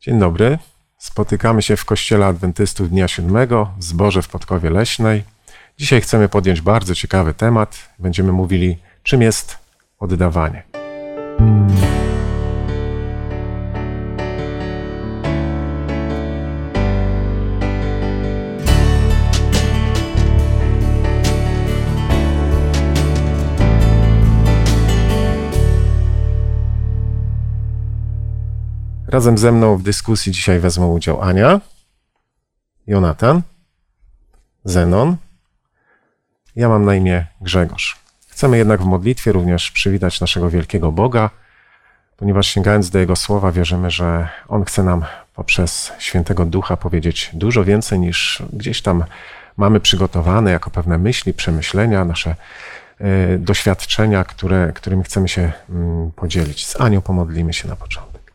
[0.00, 0.58] Dzień dobry.
[0.98, 5.24] Spotykamy się w Kościele Adwentystów Dnia Siódmego w Zborze w Podkowie Leśnej.
[5.78, 7.88] Dzisiaj chcemy podjąć bardzo ciekawy temat.
[7.98, 9.58] Będziemy mówili, czym jest
[9.98, 10.62] oddawanie.
[29.16, 31.60] Razem ze mną w dyskusji dzisiaj wezmą udział Ania,
[32.86, 33.42] Jonatan,
[34.64, 35.16] Zenon.
[36.56, 37.96] Ja mam na imię Grzegorz.
[38.28, 41.30] Chcemy jednak w modlitwie również przywitać naszego wielkiego Boga,
[42.16, 47.64] ponieważ sięgając do Jego słowa, wierzymy, że On chce nam poprzez świętego ducha powiedzieć dużo
[47.64, 49.04] więcej niż gdzieś tam
[49.56, 52.34] mamy przygotowane jako pewne myśli, przemyślenia, nasze
[53.00, 56.66] y, doświadczenia, które, którymi chcemy się mm, podzielić.
[56.66, 58.25] Z Anią pomodlimy się na początek.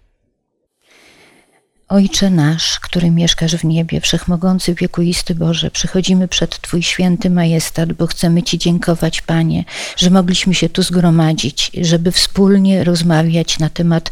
[1.92, 8.08] Ojcze nasz, który mieszkasz w niebie, wszechmogący, wiekuisty Boże, przychodzimy przed Twój święty majestat, bo
[8.08, 9.64] chcemy Ci dziękować, Panie,
[9.98, 14.12] że mogliśmy się tu zgromadzić, żeby wspólnie rozmawiać na temat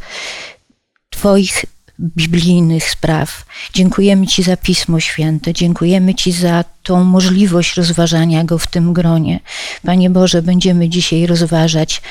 [1.10, 1.66] Twoich
[2.00, 3.46] biblijnych spraw.
[3.74, 9.40] Dziękujemy Ci za Pismo Święte, dziękujemy Ci za tą możliwość rozważania go w tym gronie.
[9.86, 12.02] Panie Boże, będziemy dzisiaj rozważać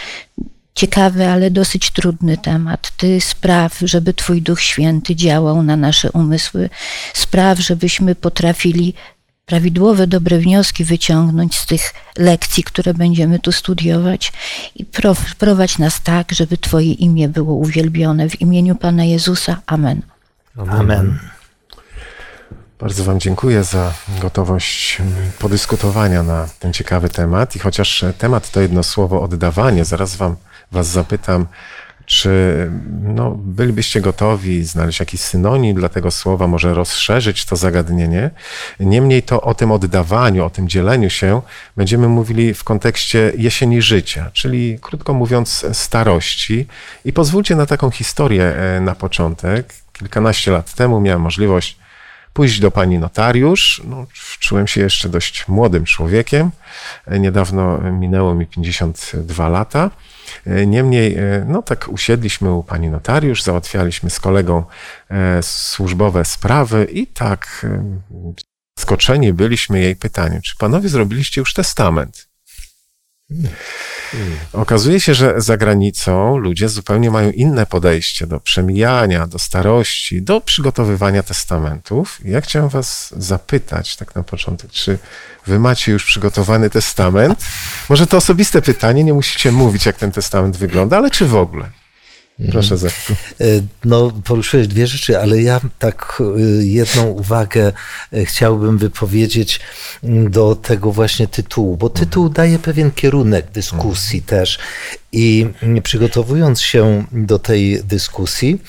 [0.78, 2.92] ciekawy, ale dosyć trudny temat.
[2.96, 6.70] Ty spraw, żeby Twój Duch Święty działał na nasze umysły.
[7.14, 8.94] Spraw, żebyśmy potrafili
[9.46, 14.32] prawidłowe, dobre wnioski wyciągnąć z tych lekcji, które będziemy tu studiować
[14.76, 14.84] i
[15.38, 18.28] prowadź nas tak, żeby Twoje imię było uwielbione.
[18.28, 19.60] W imieniu Pana Jezusa.
[19.66, 20.02] Amen.
[20.68, 21.18] Amen.
[22.78, 24.98] Bardzo Wam dziękuję za gotowość
[25.38, 27.56] podyskutowania na ten ciekawy temat.
[27.56, 30.36] I chociaż temat to jedno słowo oddawanie, zaraz Wam
[30.72, 31.46] Was zapytam,
[32.08, 32.30] czy
[33.02, 38.30] no, bylibyście gotowi znaleźć jakiś synonim dla tego słowa, może rozszerzyć to zagadnienie?
[38.80, 41.42] Niemniej to o tym oddawaniu, o tym dzieleniu się
[41.76, 46.66] będziemy mówili w kontekście jesieni życia, czyli krótko mówiąc starości.
[47.04, 49.74] I pozwólcie na taką historię e, na początek.
[49.92, 51.78] Kilkanaście lat temu miałem możliwość
[52.32, 53.82] pójść do pani notariusz.
[53.84, 54.06] No,
[54.40, 56.50] czułem się jeszcze dość młodym człowiekiem.
[57.06, 59.90] E, niedawno minęło mi 52 lata.
[60.46, 64.64] E, niemniej, e, no tak usiedliśmy u pani notariusz, załatwialiśmy z kolegą
[65.10, 67.66] e, służbowe sprawy i tak
[68.78, 72.27] skoczeni byliśmy jej pytaniem, czy panowie zrobiliście już testament?
[74.52, 80.40] Okazuje się, że za granicą ludzie zupełnie mają inne podejście do przemijania, do starości, do
[80.40, 82.20] przygotowywania testamentów.
[82.24, 84.98] Ja chciałem Was zapytać, tak na początek, czy
[85.46, 87.44] Wy macie już przygotowany testament?
[87.88, 91.70] Może to osobiste pytanie, nie musicie mówić, jak ten testament wygląda, ale czy w ogóle?
[92.50, 93.12] Proszę Zechku.
[93.40, 93.44] E,
[93.84, 97.72] no, poruszyłeś dwie rzeczy, ale ja tak e, jedną uwagę
[98.12, 99.60] e, chciałbym wypowiedzieć
[100.04, 104.58] mm, do tego właśnie tytułu, bo tytuł daje pewien kierunek dyskusji też.
[105.12, 108.62] I mm, przygotowując się do tej dyskusji,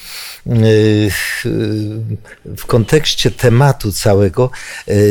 [2.45, 4.51] w kontekście tematu całego,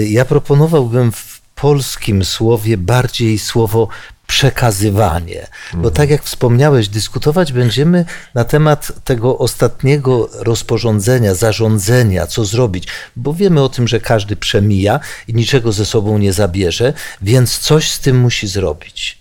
[0.09, 3.89] ja proponowałbym w polskim słowie bardziej słowo
[4.29, 5.47] przekazywanie.
[5.73, 5.95] Bo mhm.
[5.95, 13.63] tak jak wspomniałeś, dyskutować będziemy na temat tego ostatniego rozporządzenia, zarządzenia, co zrobić, bo wiemy
[13.63, 18.19] o tym, że każdy przemija i niczego ze sobą nie zabierze, więc coś z tym
[18.19, 19.19] musi zrobić.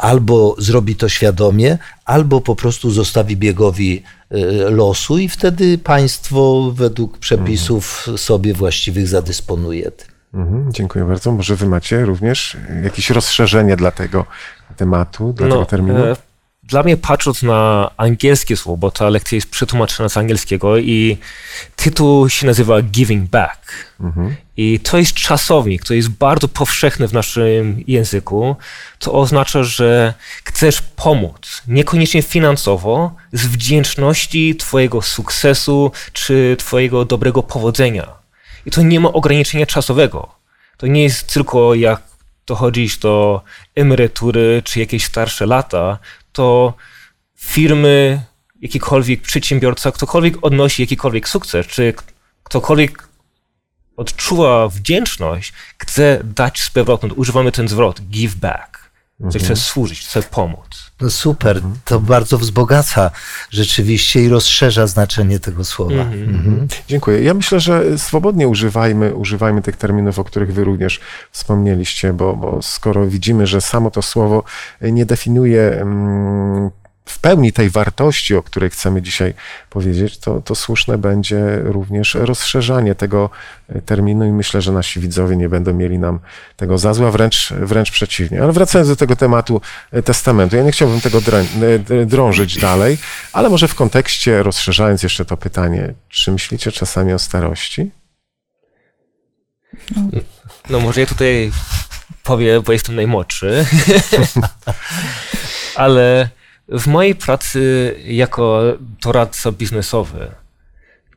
[0.00, 4.36] Albo zrobi to świadomie, albo po prostu zostawi biegowi e,
[4.70, 8.18] losu i wtedy państwo według przepisów mhm.
[8.18, 10.09] sobie właściwych zadysponuje tym.
[10.34, 11.32] Mhm, dziękuję bardzo.
[11.32, 14.26] Może wy macie również jakieś rozszerzenie dla tego
[14.76, 16.04] tematu, dla no, tego terminu?
[16.04, 16.16] E,
[16.62, 21.18] dla mnie patrząc na angielskie słowo, bo ta lekcja jest przetłumaczona z angielskiego i
[21.76, 23.72] tytuł się nazywa Giving Back.
[24.00, 24.36] Mhm.
[24.56, 28.56] I to jest czasownik, to jest bardzo powszechny w naszym języku.
[28.98, 30.14] To oznacza, że
[30.44, 38.19] chcesz pomóc, niekoniecznie finansowo, z wdzięczności Twojego sukcesu czy Twojego dobrego powodzenia.
[38.66, 40.34] I to nie ma ograniczenia czasowego.
[40.76, 42.02] To nie jest tylko jak
[42.46, 43.42] dochodzisz do
[43.74, 45.98] emerytury czy jakieś starsze lata,
[46.32, 46.74] to
[47.36, 48.22] firmy,
[48.60, 51.94] jakikolwiek przedsiębiorca, ktokolwiek odnosi jakikolwiek sukces, czy
[52.42, 53.08] ktokolwiek
[53.96, 57.12] odczuwa wdzięczność, chce dać z powrotem.
[57.16, 58.90] Używamy ten zwrot give back.
[59.20, 59.44] Mhm.
[59.44, 60.79] Chce służyć, chce pomóc.
[61.00, 61.74] No super, mhm.
[61.84, 63.10] to bardzo wzbogaca
[63.50, 66.02] rzeczywiście i rozszerza znaczenie tego słowa.
[66.02, 66.28] Mhm.
[66.28, 66.68] Mhm.
[66.88, 67.22] Dziękuję.
[67.22, 71.00] Ja myślę, że swobodnie używajmy, używajmy tych terminów, o których wy również
[71.30, 74.44] wspomnieliście, bo, bo skoro widzimy, że samo to słowo
[74.80, 76.70] nie definiuje mm,
[77.10, 79.34] w pełni tej wartości, o której chcemy dzisiaj
[79.70, 83.30] powiedzieć, to, to słuszne będzie również rozszerzanie tego
[83.68, 86.20] e, terminu i myślę, że nasi widzowie nie będą mieli nam
[86.56, 88.42] tego za zła, wręcz, wręcz przeciwnie.
[88.42, 89.60] Ale wracając do tego tematu
[89.92, 92.98] e, testamentu, ja nie chciałbym tego e, drążyć dalej,
[93.32, 97.90] ale może w kontekście, rozszerzając jeszcze to pytanie, czy myślicie czasami o starości?
[100.70, 101.52] No może ja tutaj
[102.22, 103.66] powiem, bo jestem najmłodszy,
[105.76, 106.28] ale
[106.70, 110.30] w mojej pracy jako doradca biznesowy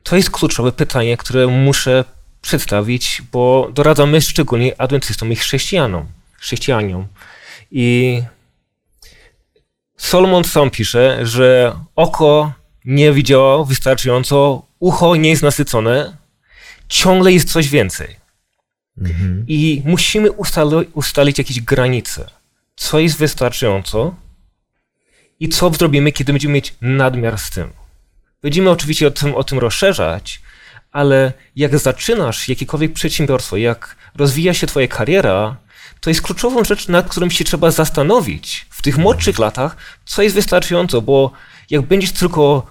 [0.04, 2.04] to jest kluczowe pytanie, które muszę
[2.42, 6.06] przedstawić, bo doradzamy szczególnie adwentystom i chrześcijanom.
[6.38, 7.06] chrześcijaniom.
[7.70, 8.22] I
[9.96, 12.52] Solomon sam pisze, że oko
[12.84, 16.16] nie widziało wystarczająco, ucho nie jest nasycone,
[16.88, 18.16] ciągle jest coś więcej.
[19.48, 22.30] I musimy ustali, ustalić jakieś granice.
[22.76, 24.14] Co jest wystarczająco
[25.40, 27.70] i co zrobimy, kiedy będziemy mieć nadmiar z tym.
[28.42, 30.40] Będziemy oczywiście o tym, o tym rozszerzać,
[30.92, 35.56] ale jak zaczynasz jakiekolwiek przedsiębiorstwo, jak rozwija się twoja kariera,
[36.00, 40.34] to jest kluczową rzecz, nad którą się trzeba zastanowić w tych młodszych latach, co jest
[40.34, 41.30] wystarczająco, bo
[41.70, 42.66] jak będziesz tylko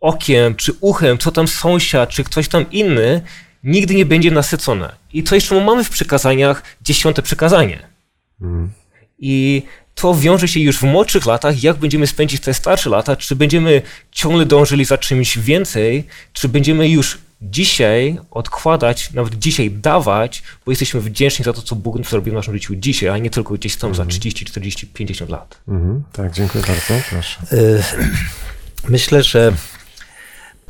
[0.00, 3.22] okiem czy uchem, co tam sąsiad, czy ktoś tam inny,
[3.64, 4.94] nigdy nie będzie nasycone.
[5.12, 7.88] I to jeszcze mamy w przykazaniach dziesiąte przykazanie.
[9.18, 9.62] I
[10.00, 13.82] to wiąże się już w młodszych latach, jak będziemy spędzić te starsze lata, czy będziemy
[14.12, 21.00] ciągle dążyli za czymś więcej, czy będziemy już dzisiaj odkładać, nawet dzisiaj dawać, bo jesteśmy
[21.00, 23.94] wdzięczni za to, co Bóg zrobił w naszym życiu dzisiaj, a nie tylko gdzieś tam
[23.94, 25.58] za 30, 40, 50 lat.
[25.68, 27.04] Mhm, tak, dziękuję bardzo.
[27.10, 27.40] Proszę.
[27.52, 27.82] Y,
[28.88, 29.52] Myślę, że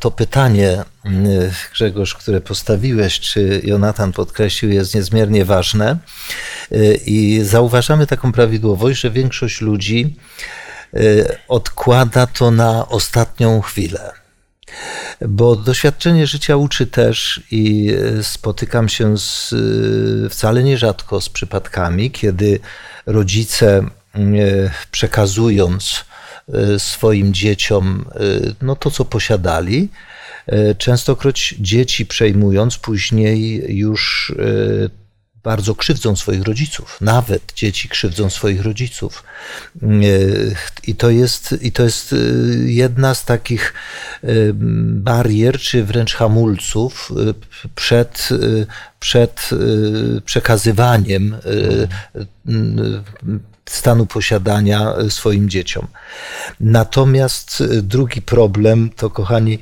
[0.01, 5.99] to pytanie, y, Grzegorz, które postawiłeś, czy Jonatan podkreślił, jest niezmiernie ważne.
[6.73, 10.17] Y, I zauważamy taką prawidłowość, że większość ludzi
[10.95, 14.13] y, odkłada to na ostatnią chwilę.
[15.21, 19.55] Bo doświadczenie życia uczy też i y, spotykam się z,
[20.31, 22.61] wcale nierzadko z przypadkami, kiedy
[23.07, 23.87] rodzice
[24.91, 26.05] przekazując
[26.79, 29.89] swoim dzieciom y, no to, co posiadali,
[30.53, 34.91] y, częstokroć dzieci przejmując później już y,
[35.43, 36.99] bardzo krzywdzą swoich rodziców.
[37.01, 39.25] Nawet dzieci krzywdzą swoich rodziców.
[39.83, 40.55] Y,
[40.87, 43.75] I to jest, i to jest y, jedna z takich
[44.25, 44.53] y,
[45.09, 47.35] barier, czy wręcz hamulców y,
[47.75, 48.67] przed, y,
[49.01, 51.89] przed y, przekazywaniem y,
[52.49, 53.01] y,
[53.73, 55.87] stanu posiadania swoim dzieciom.
[56.61, 59.59] Natomiast drugi problem, to kochani,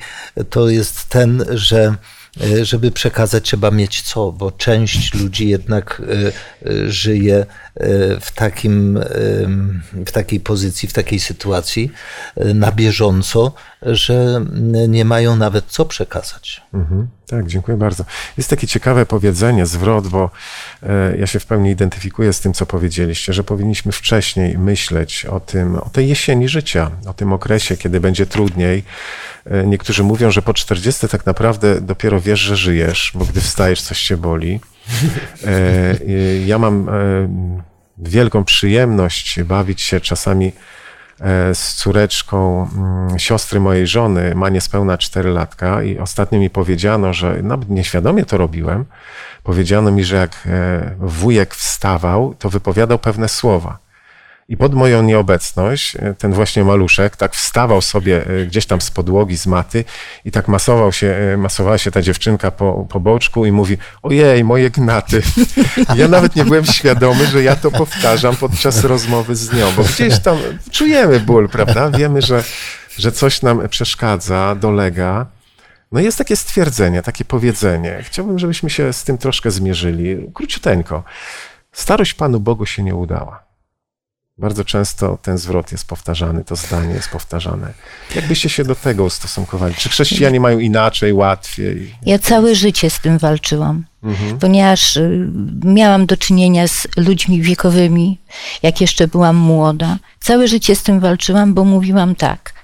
[0.51, 1.95] to jest ten, że
[2.41, 6.27] e, żeby przekazać, trzeba mieć co, bo część ludzi jednak e,
[6.71, 7.47] e, żyje e,
[8.21, 11.93] w, takim, em, w takiej pozycji, w takiej sytuacji
[12.37, 13.53] e, na bieżąco,
[13.83, 14.45] że
[14.89, 16.63] nie mają nawet co przekazać.
[16.75, 17.09] Mhm.
[17.27, 18.05] Tak, dziękuję bardzo.
[18.37, 20.31] Jest takie ciekawe powiedzenie, zwrot, bo
[20.83, 25.41] e, ja się w pełni identyfikuję z tym, co powiedzieliście, że powinniśmy wcześniej myśleć o
[25.41, 28.85] tym, o tej jesieni życia, o tym okresie, kiedy będzie trudniej.
[29.45, 33.83] E, niektórzy mówią, że po 40 tak naprawdę dopiero wiesz, że żyjesz, bo gdy wstajesz,
[33.83, 34.61] coś cię boli.
[35.45, 36.93] E, e, ja mam e,
[37.99, 40.53] wielką przyjemność bawić się czasami
[41.55, 47.43] z córeczką mm, siostry mojej żony, ma niespełna 4 latka i ostatnio mi powiedziano, że
[47.43, 48.85] nawet nieświadomie to robiłem,
[49.43, 50.49] powiedziano mi, że jak
[50.99, 53.79] wujek wstawał, to wypowiadał pewne słowa.
[54.49, 58.91] I pod moją nieobecność e, ten właśnie maluszek tak wstawał sobie e, gdzieś tam z
[58.91, 59.85] podłogi, z maty
[60.25, 64.45] i tak masował się, e, masowała się ta dziewczynka po, po boczku i mówi ojej,
[64.45, 65.23] moje gnaty.
[65.97, 70.19] Ja nawet nie byłem świadomy, że ja to powtarzam podczas rozmowy z nią, bo gdzieś
[70.19, 70.39] tam
[70.71, 71.91] czujemy ból, prawda?
[71.91, 72.45] Wiemy, że,
[72.99, 75.27] że coś nam przeszkadza, dolega.
[75.93, 78.03] No jest takie stwierdzenie, takie powiedzenie.
[78.03, 80.31] Chciałbym, żebyśmy się z tym troszkę zmierzyli.
[80.35, 81.03] Króciuteńko.
[81.73, 83.46] Starość Panu Bogu się nie udała.
[84.39, 87.73] Bardzo często ten zwrot jest powtarzany, to zdanie jest powtarzane.
[88.15, 89.75] Jakbyście się do tego ustosunkowali?
[89.75, 91.95] Czy chrześcijanie mają inaczej, łatwiej?
[92.07, 93.85] Ja całe życie z tym walczyłam,
[94.41, 95.29] ponieważ y,
[95.65, 98.19] miałam do czynienia z ludźmi wiekowymi,
[98.63, 99.99] jak jeszcze byłam młoda.
[100.21, 102.55] Całe życie z tym walczyłam, bo mówiłam tak,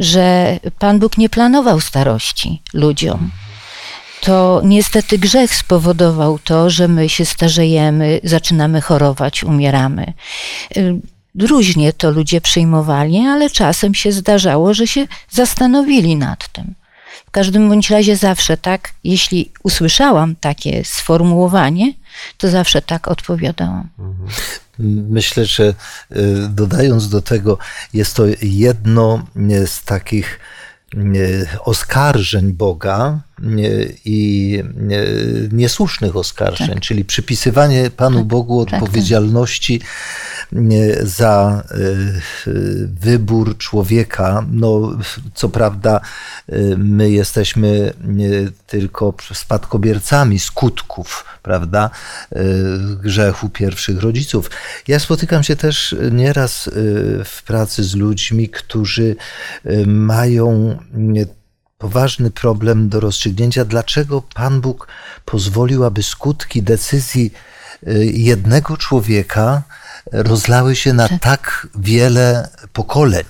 [0.00, 3.30] że Pan Bóg nie planował starości ludziom.
[4.20, 10.12] To niestety grzech spowodował to, że my się starzejemy, zaczynamy chorować, umieramy.
[11.40, 16.74] Różnie to ludzie przyjmowali, ale czasem się zdarzało, że się zastanowili nad tym.
[17.26, 21.92] W każdym bądź razie zawsze tak, jeśli usłyszałam takie sformułowanie,
[22.38, 23.88] to zawsze tak odpowiadałam.
[25.08, 25.74] Myślę, że y,
[26.48, 27.58] dodając do tego,
[27.94, 30.40] jest to jedno y, z takich
[30.94, 33.20] y, oskarżeń Boga
[34.04, 34.62] i
[35.52, 36.80] niesłusznych oskarżeń, tak.
[36.80, 38.82] czyli przypisywanie Panu tak, Bogu tak, tak.
[38.82, 39.80] odpowiedzialności
[41.02, 41.64] za
[43.00, 44.44] wybór człowieka.
[44.50, 44.98] No,
[45.34, 46.00] co prawda,
[46.76, 47.92] my jesteśmy
[48.66, 51.90] tylko spadkobiercami skutków prawda,
[53.02, 54.50] grzechu pierwszych rodziców.
[54.88, 56.70] Ja spotykam się też nieraz
[57.24, 59.16] w pracy z ludźmi, którzy
[59.86, 60.78] mają
[61.78, 64.88] poważny problem do rozstrzygnięcia, dlaczego Pan Bóg
[65.24, 67.32] pozwolił, aby skutki decyzji
[68.12, 69.62] jednego człowieka
[70.12, 73.24] rozlały się na tak, wiele pokoleń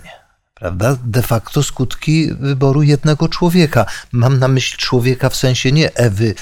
[0.57, 0.97] prawda?
[1.05, 3.87] De facto skutki wyboru jednego człowieka.
[4.13, 6.35] Mam na myśli człowieka w sensie nie Ewy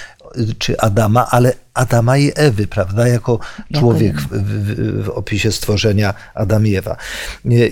[0.59, 3.39] czy Adama, ale Adama i Ewy, prawda, jako
[3.75, 6.97] człowiek w, w, w, opisie stworzenia Adam i Ewa.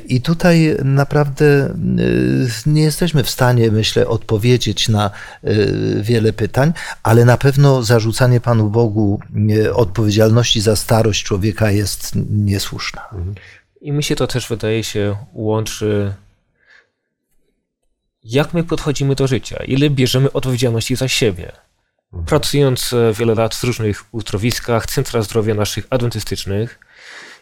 [0.06, 5.10] I tutaj naprawdę y, nie jesteśmy w stanie, myślę, odpowiedzieć na
[5.44, 12.12] y, wiele pytań, ale na pewno zarzucanie Panu Bogu y, odpowiedzialności za starość człowieka jest
[12.30, 13.02] niesłuszna.
[13.80, 16.12] I mi się to też wydaje się łączy
[18.24, 21.52] jak my podchodzimy do życia, ile bierzemy odpowiedzialności za siebie.
[22.26, 26.78] Pracując e, wiele lat w różnych uzdrowiskach, centra zdrowia naszych adwentystycznych,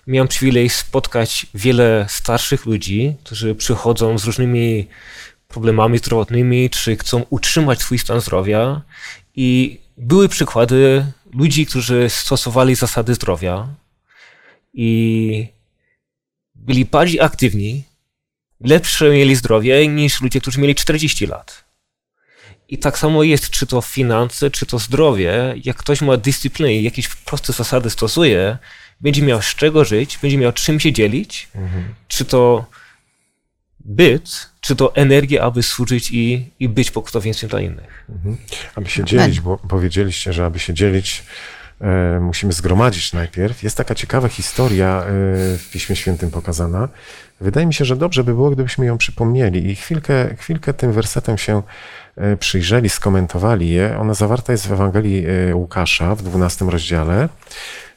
[0.06, 4.88] miałem przywilej spotkać wiele starszych ludzi, którzy przychodzą z różnymi
[5.48, 8.82] problemami zdrowotnymi, czy chcą utrzymać swój stan zdrowia.
[9.34, 13.68] I były przykłady ludzi, którzy stosowali zasady zdrowia
[14.74, 15.46] i
[16.54, 17.84] byli bardziej aktywni,
[18.60, 21.69] lepsze mieli zdrowie niż ludzie, którzy mieli 40 lat.
[22.70, 25.54] I tak samo jest, czy to finanse, czy to zdrowie.
[25.64, 28.58] Jak ktoś ma dyscyplinę i jakieś proste zasady stosuje,
[29.00, 31.94] będzie miał z czego żyć, będzie miał czym się dzielić, mhm.
[32.08, 32.66] czy to
[33.84, 38.04] byt, czy to energię, aby służyć i, i być pokutowieństwem dla innych.
[38.08, 38.36] Mhm.
[38.74, 41.22] Aby się dzielić, bo powiedzieliście, że aby się dzielić,
[42.20, 43.62] musimy zgromadzić najpierw.
[43.62, 45.04] Jest taka ciekawa historia e,
[45.58, 46.88] w Piśmie Świętym pokazana.
[47.40, 51.38] Wydaje mi się, że dobrze by było, gdybyśmy ją przypomnieli i chwilkę, chwilkę tym wersetem
[51.38, 51.62] się
[52.16, 53.98] E, przyjrzeli, skomentowali je.
[53.98, 57.28] Ona zawarta jest w Ewangelii e, Łukasza w 12 rozdziale,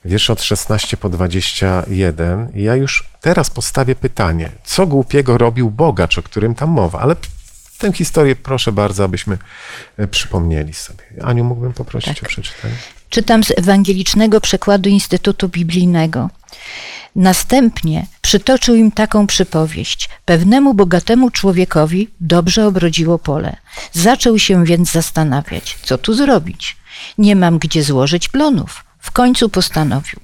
[0.05, 2.49] wiersze od 16 po 21.
[2.55, 7.15] I ja już teraz postawię pytanie, co głupiego robił bogacz, o którym tam mowa, ale
[7.77, 9.37] tę historię proszę bardzo, abyśmy
[9.97, 11.03] e, przypomnieli sobie.
[11.21, 12.23] Aniu, mógłbym poprosić tak.
[12.23, 12.73] o przeczytanie?
[13.13, 16.29] Czytam z ewangelicznego przekładu Instytutu Biblijnego.
[17.15, 20.09] Następnie przytoczył im taką przypowieść.
[20.25, 23.55] Pewnemu bogatemu człowiekowi dobrze obrodziło pole.
[23.91, 26.77] Zaczął się więc zastanawiać, co tu zrobić.
[27.17, 28.83] Nie mam gdzie złożyć plonów.
[28.99, 30.19] W końcu postanowił.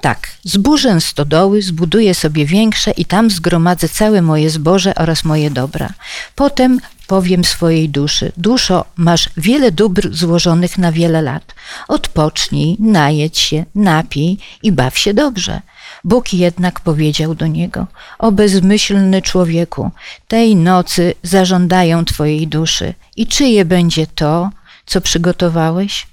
[0.00, 5.88] Tak, zburzę stodoły, zbuduję sobie większe i tam zgromadzę całe moje zboże oraz moje dobra.
[6.34, 6.80] Potem
[7.12, 11.54] powiem swojej duszy: Duszo, masz wiele dóbr złożonych na wiele lat.
[11.88, 15.60] Odpocznij, najedź się, napij i baw się dobrze.
[16.04, 17.86] Bóg jednak powiedział do niego:
[18.18, 19.90] O bezmyślny człowieku,
[20.28, 22.94] tej nocy zażądają twojej duszy.
[23.16, 24.50] I czyje będzie to,
[24.86, 26.06] co przygotowałeś?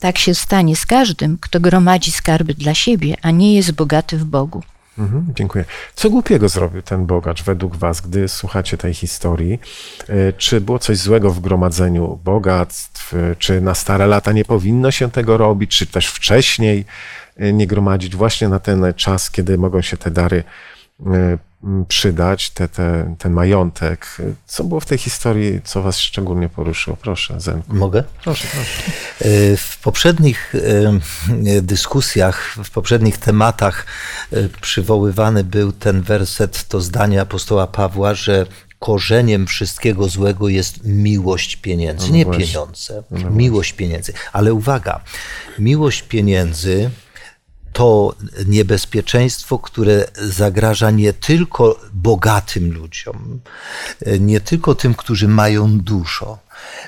[0.00, 4.24] Tak się stanie z każdym, kto gromadzi skarby dla siebie, a nie jest bogaty w
[4.24, 4.62] Bogu.
[4.98, 5.64] Mhm, dziękuję.
[5.94, 9.60] Co głupiego zrobił ten bogacz według Was, gdy słuchacie tej historii?
[10.08, 13.14] E, czy było coś złego w gromadzeniu bogactw?
[13.38, 15.76] Czy na stare lata nie powinno się tego robić?
[15.78, 16.84] Czy też wcześniej
[17.36, 20.44] e, nie gromadzić właśnie na ten czas, kiedy mogą się te dary
[21.06, 21.38] e,
[21.88, 24.16] przydać, te, te, ten majątek.
[24.46, 26.96] Co było w tej historii, co was szczególnie poruszyło?
[26.96, 27.74] Proszę, Zenku.
[27.74, 28.04] Mogę?
[28.22, 28.82] Proszę, proszę.
[29.20, 33.86] E, w poprzednich e, dyskusjach, w poprzednich tematach
[34.32, 38.46] e, przywoływany był ten werset, to zdanie apostoła Pawła, że
[38.78, 42.08] korzeniem wszystkiego złego jest miłość pieniędzy.
[42.08, 42.46] No nie właśnie.
[42.46, 44.12] pieniądze, no miłość pieniędzy.
[44.32, 45.00] Ale uwaga,
[45.58, 46.90] miłość pieniędzy
[47.78, 48.14] to
[48.46, 53.40] niebezpieczeństwo, które zagraża nie tylko bogatym ludziom,
[54.20, 56.38] nie tylko tym, którzy mają dużo.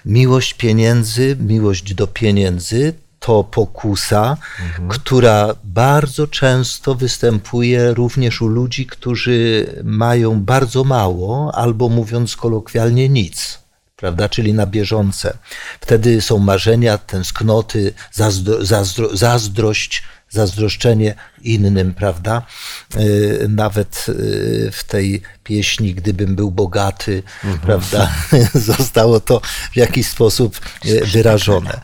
[0.05, 4.89] Miłość pieniędzy, miłość do pieniędzy to pokusa, mhm.
[4.89, 13.61] która bardzo często występuje również u ludzi, którzy mają bardzo mało, albo mówiąc kolokwialnie nic
[13.97, 15.39] prawda, czyli na bieżące.
[15.81, 22.43] Wtedy są marzenia, tęsknoty, zazdro, zazdro, zazdrość, zazdroszczenie innym, prawda?
[22.97, 27.61] Y, nawet y, w tej pieśni, gdybym był bogaty, mhm.
[27.61, 28.13] prawda,
[28.79, 29.41] zostało to
[29.73, 31.81] w jakiś sposób y, wyrażone.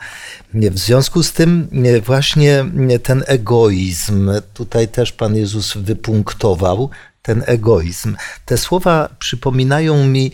[0.54, 6.90] W związku z tym nie, właśnie nie, ten egoizm, tutaj też Pan Jezus wypunktował
[7.22, 8.16] ten egoizm.
[8.44, 10.32] Te słowa przypominają mi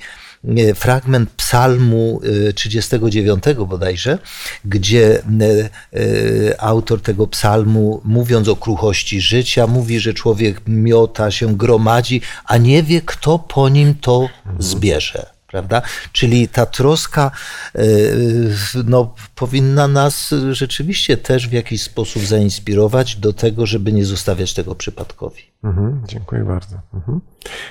[0.74, 4.18] fragment psalmu y, 39 bodajże,
[4.64, 11.56] gdzie y, y, autor tego psalmu, mówiąc o kruchości życia, mówi, że człowiek miota się,
[11.56, 15.26] gromadzi, a nie wie, kto po nim to zbierze.
[15.46, 15.82] Prawda?
[16.12, 17.30] Czyli ta troska
[17.78, 24.54] y, no, powinna nas rzeczywiście też w jakiś sposób zainspirować do tego, żeby nie zostawiać
[24.54, 25.51] tego przypadkowi.
[25.64, 26.76] Mhm, dziękuję bardzo.
[26.94, 27.20] Mhm.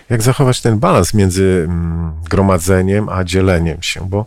[0.10, 4.10] Jak zachować ten balans między mm, gromadzeniem a dzieleniem się?
[4.10, 4.26] Bo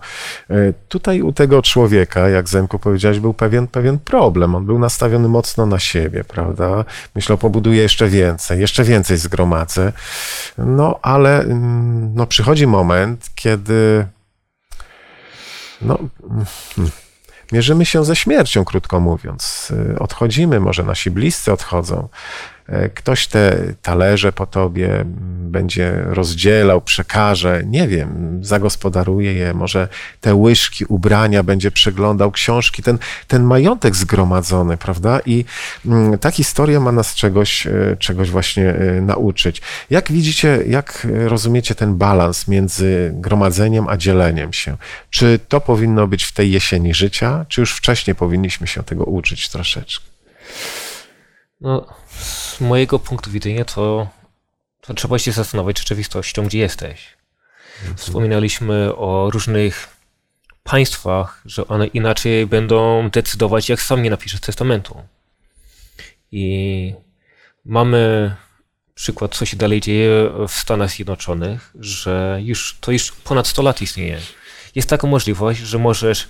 [0.51, 0.55] e,
[0.89, 4.55] tutaj u tego człowieka, jak Zenku powiedziałeś, był pewien, pewien problem.
[4.55, 6.85] On był nastawiony mocno na siebie, prawda?
[7.15, 9.93] Myślał, pobuduję jeszcze więcej, jeszcze więcej zgromadzę.
[10.59, 14.07] No, ale mm, no, przychodzi moment, kiedy
[15.83, 15.99] no,
[16.31, 16.45] mm,
[17.53, 19.73] mierzymy się ze śmiercią, krótko mówiąc.
[19.93, 22.09] Y, Odchodzimy, może nasi bliscy odchodzą.
[22.69, 25.05] E, Ktoś te talerze po tobie
[25.55, 29.89] będzie rozdzielał, przekaże, nie wiem, zagospodaruje je, może
[30.21, 35.21] te łyżki, ubrania będzie przeglądał, książki, ten, ten majątek zgromadzony, prawda?
[35.27, 35.45] I
[35.87, 39.63] mm, ta historia ma nas czegoś, e, czegoś właśnie e, nauczyć.
[39.91, 44.77] Jak widzicie, jak rozumiecie ten balans między gromadzeniem a dzieleniem się?
[45.11, 49.49] Czy to powinno być w tej jesieni życia, czy już wcześniej powinniśmy się tego uczyć
[49.49, 50.05] troszeczkę?
[51.61, 51.87] No,
[52.19, 54.09] z mojego punktu widzenia to,
[54.81, 57.17] to trzeba się zastanowić rzeczywistością, gdzie jesteś.
[57.97, 59.89] Wspominaliśmy o różnych
[60.63, 65.03] państwach, że one inaczej będą decydować, jak sam nie napiszesz testamentu.
[66.33, 66.95] I
[67.65, 68.35] mamy
[68.95, 73.83] przykład, co się dalej dzieje w Stanach Zjednoczonych, że już to już ponad 100 lat
[73.83, 74.21] istnieje.
[74.75, 76.29] Jest taka możliwość, że możesz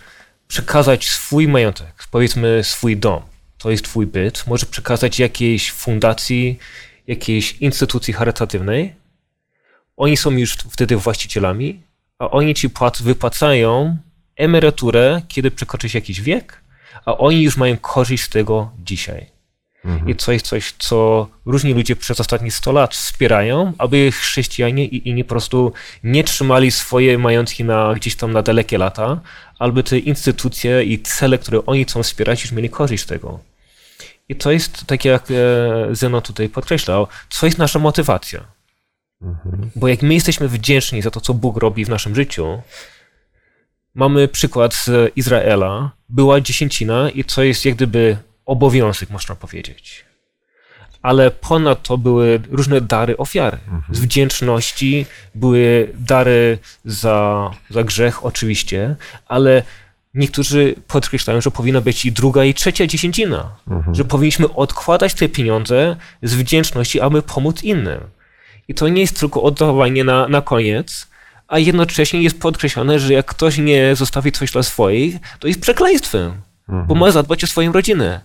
[0.48, 3.22] przekazać swój majątek, powiedzmy swój dom,
[3.64, 6.58] to jest twój byt, możesz przekazać jakiejś fundacji,
[7.06, 8.94] jakiejś instytucji charytatywnej.
[9.96, 11.80] Oni są już wtedy właścicielami,
[12.18, 13.96] a oni ci płac- wypłacają
[14.36, 16.60] emeryturę, kiedy przekroczysz jakiś wiek,
[17.04, 19.26] a oni już mają korzyść z tego dzisiaj.
[20.06, 25.08] I to jest coś, co różni ludzie przez ostatnie 100 lat wspierają, aby chrześcijanie i
[25.08, 25.72] inni po prostu
[26.04, 29.20] nie trzymali swoje majątki na, gdzieś tam na dalekie lata,
[29.58, 33.53] aby te instytucje i cele, które oni chcą wspierać, już mieli korzyść z tego.
[34.28, 35.34] I to jest, tak jak e,
[35.94, 38.44] Zeno tutaj podkreślał, co jest nasza motywacja.
[39.76, 42.62] Bo jak my jesteśmy wdzięczni za to, co Bóg robi w naszym życiu,
[43.94, 50.04] mamy przykład z Izraela, była dziesięcina i to jest jak gdyby obowiązek, można powiedzieć.
[51.02, 53.58] Ale ponad to były różne dary ofiary.
[53.90, 59.62] Z wdzięczności były dary za, za grzech, oczywiście, ale
[60.14, 63.50] niektórzy podkreślają, że powinna być i druga, i trzecia dziesięcina.
[63.92, 68.00] Że powinniśmy odkładać te pieniądze z wdzięczności, aby pomóc innym.
[68.68, 71.06] I to nie jest tylko oddawanie na, na koniec,
[71.48, 76.32] a jednocześnie jest podkreślone, że jak ktoś nie zostawi coś dla swoich, to jest przekleństwem,
[76.68, 78.20] bo ma zadbać o swoją rodzinę.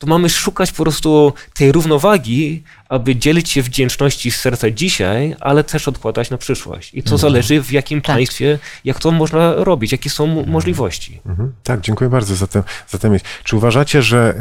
[0.00, 5.64] To mamy szukać po prostu tej równowagi, aby dzielić się wdzięczności z serca dzisiaj, ale
[5.64, 6.94] też odkładać na przyszłość.
[6.94, 8.16] I to zależy w jakim Tak.
[8.16, 11.20] państwie, jak to można robić, jakie są mo- możliwości.
[11.26, 11.52] Mhm.
[11.64, 13.24] Tak, dziękuję bardzo za tę, za tę myśl.
[13.44, 14.34] Czy uważacie, że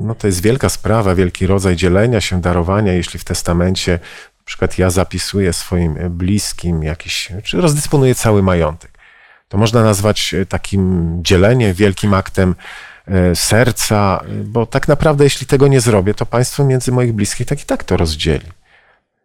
[0.00, 3.92] no, to jest wielka sprawa, wielki rodzaj dzielenia się, darowania, jeśli w testamencie
[4.38, 8.90] na przykład ja zapisuję swoim e, bliskim jakiś, czy rozdysponuję cały majątek?
[9.48, 12.54] To można nazwać e, takim dzieleniem, wielkim aktem
[13.34, 17.62] serca, e, bo tak naprawdę jeśli tego nie zrobię, to państwo między moich bliskich tak
[17.62, 18.46] i tak to rozdzieli.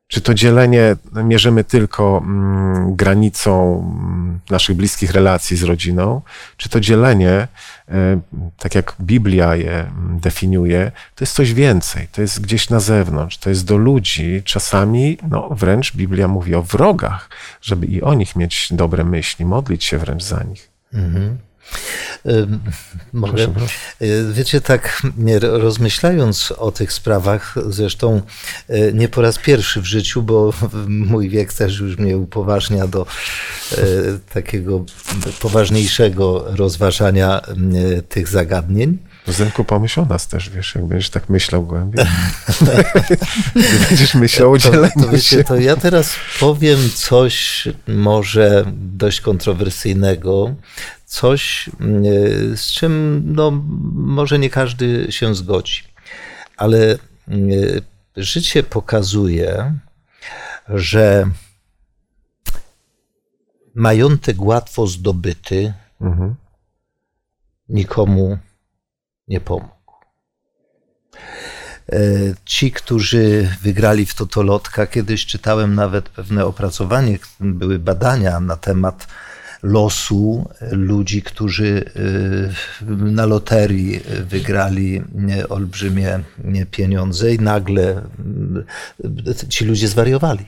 [0.08, 6.22] Czy to dzielenie mierzymy tylko mm, granicą mm, naszych bliskich relacji z rodziną,
[6.58, 7.48] czy to dzielenie,
[7.90, 8.22] e,
[8.58, 13.38] tak jak Biblia je mm, definiuje, to jest coś więcej, to jest gdzieś na zewnątrz,
[13.38, 17.30] to jest do ludzi, czasami no, wręcz Biblia mówi o wrogach,
[17.62, 20.70] żeby i o nich mieć dobre myśli, modlić się wręcz za nich.
[20.94, 21.38] Ym,
[23.14, 23.34] Mogę?
[23.34, 23.74] Proszę, proszę.
[24.02, 25.02] Y, Wiecie, tak
[25.42, 28.22] rozmyślając o tych sprawach, zresztą
[28.70, 30.54] y, nie po raz pierwszy w życiu, bo
[30.88, 33.06] mój wiek też już mnie upoważnia do
[33.78, 34.86] y, takiego
[35.40, 37.42] poważniejszego rozważania
[38.10, 38.98] tych zagadnień.
[39.28, 42.06] Zenku, pomyśl o nas też, wiesz, jak będziesz tak myślał głębiej.
[43.90, 45.44] Będziesz myślał o To, dzieleniu to, wiecie, się.
[45.44, 50.56] to ja teraz powiem coś może dość kontrowersyjnego,
[51.12, 53.52] coś y, z czym no,
[53.94, 55.84] może nie każdy się zgodzi,
[56.58, 56.98] ale
[57.28, 57.82] y,
[58.18, 59.80] życie pokazuje,
[60.70, 61.30] że
[63.76, 66.36] majątek łatwo zdobyty Mhm.
[67.70, 68.38] nikomu
[69.28, 69.92] nie pomógł.
[71.92, 72.00] E,
[72.46, 79.08] ci, którzy wygrali w Totolotka, kiedyś czytałem nawet pewne opracowanie, były badania na temat
[79.64, 81.86] losu ludzi, którzy
[82.82, 85.04] e, na loterii wygrali
[85.50, 86.20] olbrzymie
[86.72, 88.02] pieniądze i nagle
[89.28, 90.46] e, ci ludzie zwariowali.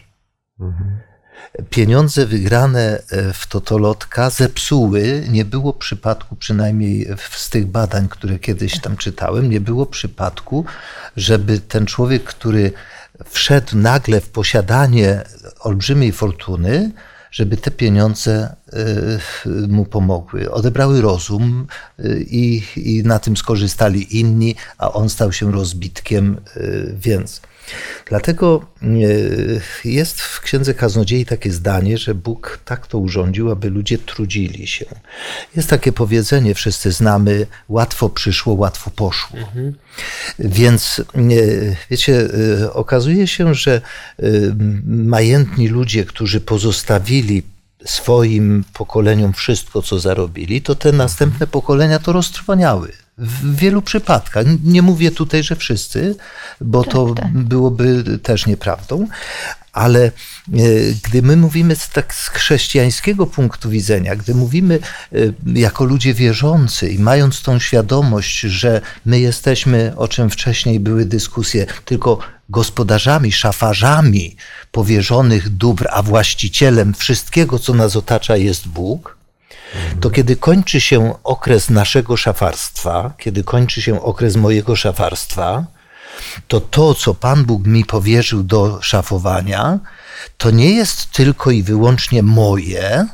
[1.70, 3.02] Pieniądze wygrane
[3.34, 9.62] w Totolotka zepsuły, nie było przypadku, przynajmniej z tych badań, które kiedyś tam czytałem, nie
[9.62, 10.66] było przypadku,
[11.18, 12.72] żeby ten człowiek, który
[13.26, 15.22] wszedł nagle w posiadanie
[15.60, 16.92] olbrzymiej fortuny,
[17.34, 18.56] żeby te pieniądze
[19.46, 20.52] y, mu pomogły.
[20.52, 21.68] Odebrały rozum
[22.00, 27.42] y, i, i na tym skorzystali inni, a on stał się rozbitkiem, y, więc.
[28.10, 28.66] Dlatego
[29.86, 34.86] jest w Księdze Kaznodziei takie zdanie, że Bóg tak to urządził, aby ludzie trudzili się.
[35.56, 39.40] Jest takie powiedzenie, wszyscy znamy, łatwo przyszło, łatwo poszło.
[39.40, 39.76] Mhm.
[40.40, 41.02] Więc
[41.90, 42.30] wiecie,
[42.74, 43.82] okazuje się, że
[44.86, 47.44] majętni ludzie, którzy pozostawili
[47.86, 54.46] swoim pokoleniom wszystko, co zarobili, to te następne pokolenia to roztrwaniały w wielu przypadkach.
[54.64, 56.16] Nie mówię tutaj, że wszyscy,
[56.62, 57.32] bo tak, to tak.
[57.32, 59.08] byłoby też nieprawdą,
[59.74, 60.12] ale e,
[61.04, 64.80] gdy my mówimy z, tak z chrześcijańskiego punktu widzenia, gdy mówimy
[65.12, 65.18] e,
[65.60, 71.66] jako ludzie wierzący i mając tą świadomość, że my jesteśmy, o czym wcześniej były dyskusje,
[71.86, 74.36] tylko gospodarzami, szafarzami
[74.72, 79.13] powierzonych dóbr, a właścicielem wszystkiego, co nas otacza, jest Bóg,
[80.02, 85.66] to kiedy kończy się okres naszego szafarstwa, kiedy kończy się okres mojego szafarstwa,
[86.48, 89.80] to to, co Pan Bóg mi powierzył do szafowania,
[90.38, 93.08] to nie jest tylko i wyłącznie moje,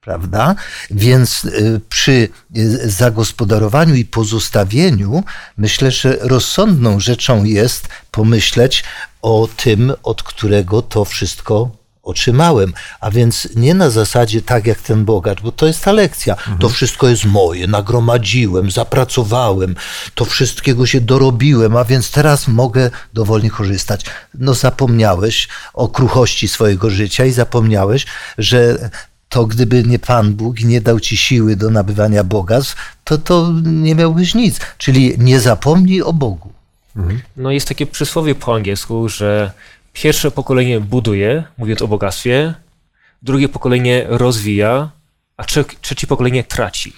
[0.00, 0.54] prawda?
[0.90, 5.24] Więc y, przy y, zagospodarowaniu i pozostawieniu
[5.56, 8.84] myślę, że rozsądną rzeczą jest pomyśleć
[9.22, 12.72] o tym, od którego to wszystko otrzymałem.
[13.00, 16.34] A więc nie na zasadzie tak jak ten bogacz, bo to jest ta lekcja.
[16.34, 16.58] Mhm.
[16.58, 19.74] To wszystko jest moje, nagromadziłem, zapracowałem,
[20.14, 24.04] to wszystkiego się dorobiłem, a więc teraz mogę dowolnie korzystać.
[24.34, 28.06] No zapomniałeś o kruchości swojego życia i zapomniałeś,
[28.38, 28.90] że
[29.28, 33.94] to gdyby nie Pan Bóg nie dał ci siły do nabywania bogactw, to, to nie
[33.94, 34.60] miałbyś nic.
[34.78, 36.52] Czyli nie zapomnij o Bogu.
[36.96, 37.20] Mhm.
[37.36, 39.52] No jest takie przysłowie po angielsku, że
[39.92, 42.54] Pierwsze pokolenie buduje, mówiąc o bogactwie,
[43.22, 44.90] drugie pokolenie rozwija,
[45.36, 45.44] a
[45.80, 46.92] trzecie pokolenie traci.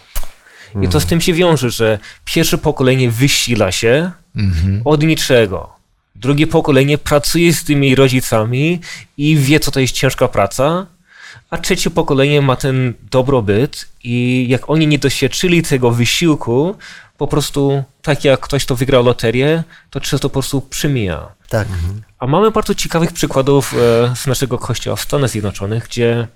[0.82, 4.82] I to z tym się wiąże, że pierwsze pokolenie wysila się mhm.
[4.84, 5.72] od niczego.
[6.16, 8.80] Drugie pokolenie pracuje z tymi rodzicami
[9.16, 10.86] i wie, co to jest ciężka praca,
[11.50, 16.76] a trzecie pokolenie ma ten dobrobyt i jak oni nie doświadczyli tego wysiłku,
[17.18, 21.28] po prostu tak jak ktoś, kto wygrał loterię, to często po prostu przemija.
[21.48, 21.68] Tak.
[21.68, 22.02] Mhm.
[22.18, 26.28] A mamy bardzo ciekawych przykładów e, z naszego kościoła w Stanach Zjednoczonych, gdzie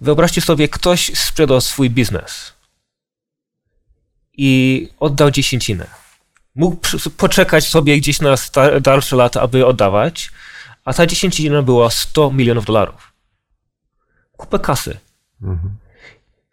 [0.00, 2.52] wyobraźcie sobie, ktoś sprzedał swój biznes
[4.36, 5.86] i oddał dziesięcinę.
[6.54, 6.76] Mógł
[7.16, 8.34] poczekać sobie gdzieś na
[8.80, 10.30] dalsze lata, aby oddawać,
[10.84, 13.07] a ta dziesięcina była 100 milionów dolarów.
[14.38, 14.98] Kupę kasy.
[15.42, 15.76] Mhm.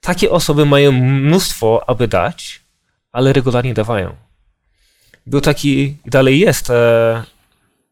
[0.01, 2.61] Takie osoby mają mnóstwo, aby dać,
[3.11, 4.15] ale regularnie dawają.
[5.25, 7.23] Był taki, dalej jest, e,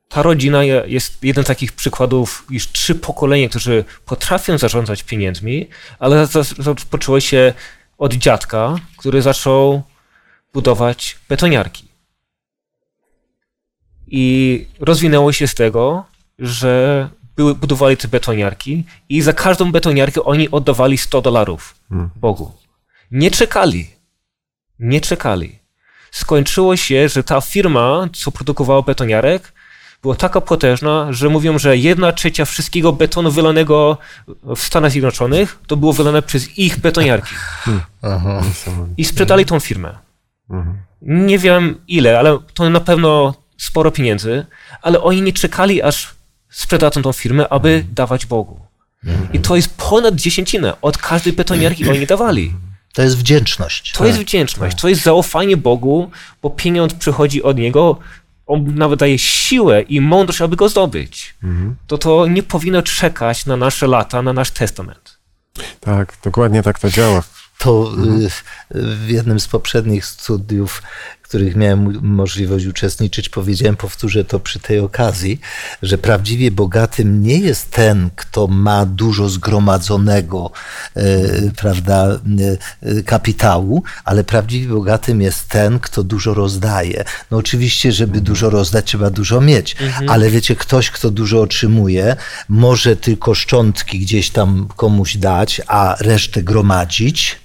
[0.10, 6.28] ta rodzina jest jeden z takich przykładów, już trzy pokolenia, którzy potrafią zarządzać pieniędzmi, ale
[6.58, 7.54] rozpoczęło się
[7.98, 9.84] od dziadka, który zaczął
[10.54, 11.88] budować betoniarki.
[14.08, 16.06] I rozwinęło się z tego,
[16.40, 22.10] że były, budowali te betoniarki i za każdą betoniarkę oni oddawali 100 dolarów hmm.
[22.16, 22.52] Bogu.
[23.12, 23.90] Nie czekali.
[24.80, 25.60] Nie czekali.
[26.12, 29.54] Skończyło się, że ta firma, co produkowała betoniarek,
[30.02, 33.98] była taka potężna, że mówią, że jedna trzecia wszystkiego betonu wylanego
[34.56, 37.36] w Stanach Zjednoczonych to było wylane przez ich betoniarki.
[37.36, 37.82] Hmm.
[38.98, 39.98] I sprzedali tą firmę.
[40.50, 40.78] Mhm.
[41.02, 44.46] Nie wiem ile, ale to na pewno sporo pieniędzy,
[44.82, 46.16] ale oni nie czekali, aż
[46.54, 47.94] sprzedadzą tą firmę, aby mhm.
[47.94, 48.60] dawać Bogu.
[49.34, 50.82] I to jest ponad dziesięcinę.
[50.82, 52.54] Od każdej betoniarki oni dawali.
[52.94, 53.92] To jest wdzięczność.
[53.92, 54.08] To tak.
[54.08, 56.12] jest wdzięczność, to jest zaufanie Bogu,
[56.42, 57.98] bo pieniądz przychodzi od Niego,
[58.46, 61.36] on nawet daje siłę i mądrość, aby go zdobyć.
[61.44, 61.76] Mhm.
[61.88, 65.18] To to nie powinno czekać na nasze lata, na nasz testament.
[65.80, 67.24] Tak, dokładnie tak to działa.
[67.58, 68.30] To mhm.
[68.72, 70.82] w jednym z poprzednich studiów
[71.34, 75.40] których miałem możliwość uczestniczyć, powiedziałem, powtórzę to przy tej okazji,
[75.82, 80.52] że prawdziwie bogatym nie jest ten, kto ma dużo zgromadzonego,
[80.96, 81.04] e,
[81.58, 82.20] prawda,
[82.82, 87.04] e, kapitału, ale prawdziwie bogatym jest ten, kto dużo rozdaje.
[87.32, 89.76] No oczywiście, żeby dużo rozdać, trzeba dużo mieć,
[90.08, 92.16] ale wiecie, ktoś, kto dużo otrzymuje,
[92.50, 97.43] może tylko szczątki gdzieś tam komuś dać, a resztę gromadzić,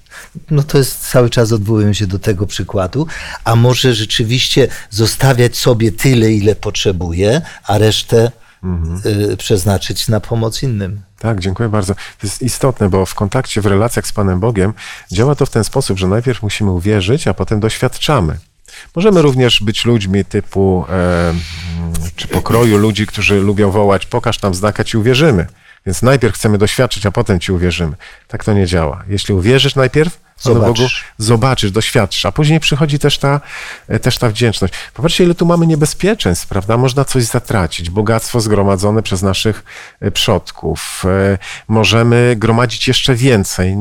[0.50, 3.06] no to jest cały czas odwołuję się do tego przykładu,
[3.44, 8.32] a może rzeczywiście zostawiać sobie tyle, ile potrzebuje, a resztę
[9.32, 11.00] y, przeznaczyć na pomoc innym.
[11.18, 11.94] Tak, dziękuję bardzo.
[11.94, 14.74] To jest istotne, bo w kontakcie, w relacjach z Panem Bogiem
[15.12, 18.38] działa to w ten sposób, że najpierw musimy uwierzyć, a potem doświadczamy.
[18.96, 21.34] Możemy również być ludźmi typu, e,
[22.16, 25.46] czy pokroju ludzi, którzy lubią wołać, pokaż nam znak, a ci uwierzymy.
[25.86, 27.96] Więc najpierw chcemy doświadczyć, a potem ci uwierzymy.
[28.28, 29.04] Tak to nie działa.
[29.08, 31.04] Jeśli uwierzysz najpierw, Zobaczysz.
[31.18, 33.40] zobaczysz, doświadczysz, a później przychodzi też ta,
[33.88, 34.74] e, też ta wdzięczność.
[34.94, 36.76] Popatrzcie, ile tu mamy niebezpieczeństw, prawda?
[36.76, 37.90] Można coś zatracić.
[37.90, 39.64] Bogactwo zgromadzone przez naszych
[40.00, 41.04] e, przodków.
[41.06, 43.74] E, Możemy gromadzić jeszcze więcej.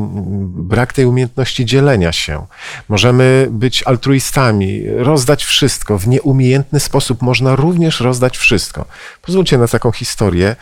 [0.48, 2.46] Brak tej umiejętności dzielenia się.
[2.90, 5.98] Możemy być altruistami, rozdać wszystko.
[5.98, 8.86] W nieumiejętny sposób można również rozdać wszystko.
[9.22, 10.56] Pozwólcie na taką historię.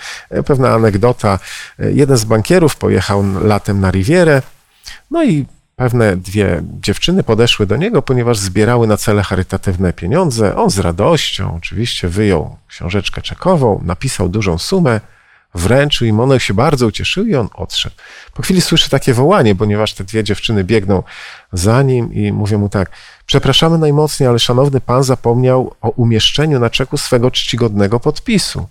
[0.46, 1.40] Pewna anegdota.
[1.80, 4.42] Jeden z bankierów pojechał latem na Rivierę,
[5.12, 10.56] no i pewne dwie dziewczyny podeszły do niego, ponieważ zbierały na cele charytatywne pieniądze.
[10.56, 15.02] On z radością oczywiście wyjął książeczkę czekową, napisał dużą sumę,
[15.56, 17.96] wręczył im, one się bardzo ucieszyły i on odszedł.
[18.34, 21.04] Po chwili słyszy takie wołanie, ponieważ te dwie dziewczyny biegną
[21.54, 22.90] za nim i mówią mu tak,
[23.26, 28.68] przepraszamy najmocniej, ale szanowny pan zapomniał o umieszczeniu na czeku swego czcigodnego podpisu.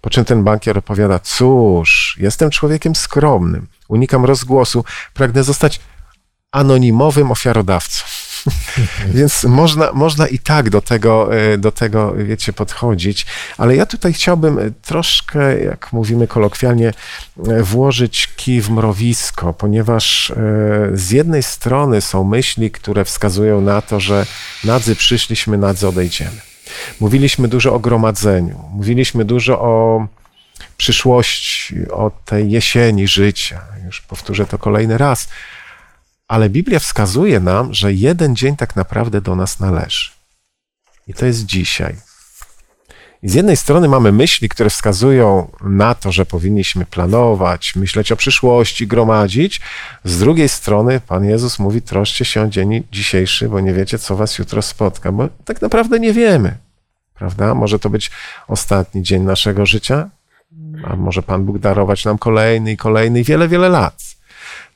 [0.00, 5.80] Po czym ten bankier opowiada, cóż, jestem człowiekiem skromnym, unikam rozgłosu, pragnę zostać
[6.52, 8.04] anonimowym ofiarodawcą.
[9.14, 13.26] Więc można, można i tak do tego, e, do tego, wiecie, podchodzić,
[13.58, 16.92] ale ja tutaj chciałbym e, troszkę, jak mówimy kolokwialnie,
[17.48, 20.32] e, włożyć kij w mrowisko, ponieważ
[20.92, 24.26] z jednej strony są myśli, które wskazują na to, że
[24.64, 26.40] nadzy przyszliśmy, nadzy odejdziemy.
[27.00, 30.06] Mówiliśmy dużo o gromadzeniu, mówiliśmy dużo o
[30.76, 33.60] przyszłości, o tej jesieni życia.
[33.84, 35.28] Już powtórzę to kolejny raz.
[36.28, 40.10] Ale Biblia wskazuje nam, że jeden dzień tak naprawdę do nas należy.
[41.08, 41.96] I to jest dzisiaj.
[43.22, 48.16] I z jednej strony mamy myśli, które wskazują na to, że powinniśmy planować, myśleć o
[48.16, 49.60] przyszłości, gromadzić.
[50.04, 54.16] Z drugiej strony Pan Jezus mówi: troszcie się o dzień dzisiejszy, bo nie wiecie, co
[54.16, 56.56] was jutro spotka, bo tak naprawdę nie wiemy.
[57.14, 57.54] Prawda?
[57.54, 58.10] Może to być
[58.48, 60.10] ostatni dzień naszego życia,
[60.84, 64.15] a może Pan Bóg darować nam kolejny i kolejny wiele, wiele lat.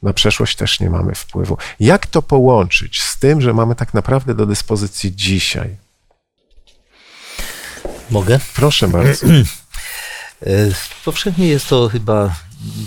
[0.02, 1.56] Na przeszłość też nie mamy wpływu.
[1.80, 5.76] Jak to połączyć z tym, że mamy tak naprawdę do dyspozycji dzisiaj?
[8.10, 8.40] Mogę?
[8.54, 9.26] Proszę bardzo.
[9.26, 9.32] E,
[11.04, 12.34] Powszechnie jest to chyba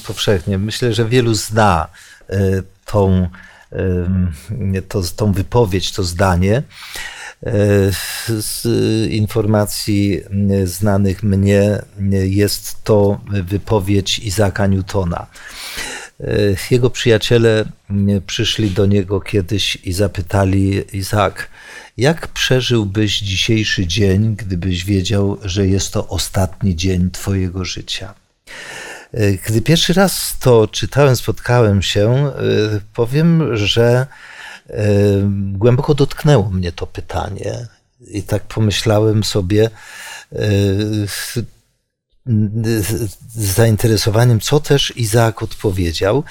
[0.07, 0.57] powszechnie.
[0.57, 1.87] Myślę, że wielu zna
[2.29, 2.39] e,
[2.85, 3.29] tą,
[3.71, 4.33] em,
[4.87, 6.63] to, tą wypowiedź, to zdanie.
[7.45, 7.51] E,
[8.41, 8.67] Z
[9.11, 10.21] informacji
[10.65, 15.27] znanych mnie jest to wypowiedź Izaka Newtona.
[16.19, 16.25] E,
[16.71, 21.49] Jego przyjaciele m, przyszli do niego kiedyś i zapytali Izak,
[21.97, 28.13] jak przeżyłbyś dzisiejszy dzień, gdybyś wiedział, że jest to ostatni dzień Twojego życia?
[29.13, 32.31] E, Gdy pierwszy raz to czytałem, spotkałem się, e,
[32.93, 34.07] powiem, że
[35.53, 37.67] głęboko dotknęło mnie to pytanie.
[38.07, 39.69] I tak pomyślałem sobie
[42.25, 46.23] z zainteresowaniem, co też Izaak odpowiedział.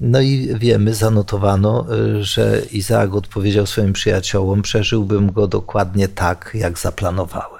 [0.00, 1.86] No i wiemy, zanotowano,
[2.18, 7.58] e, że Izaak odpowiedział swoim przyjaciołom: Przeżyłbym go dokładnie tak, jak zaplanowałem.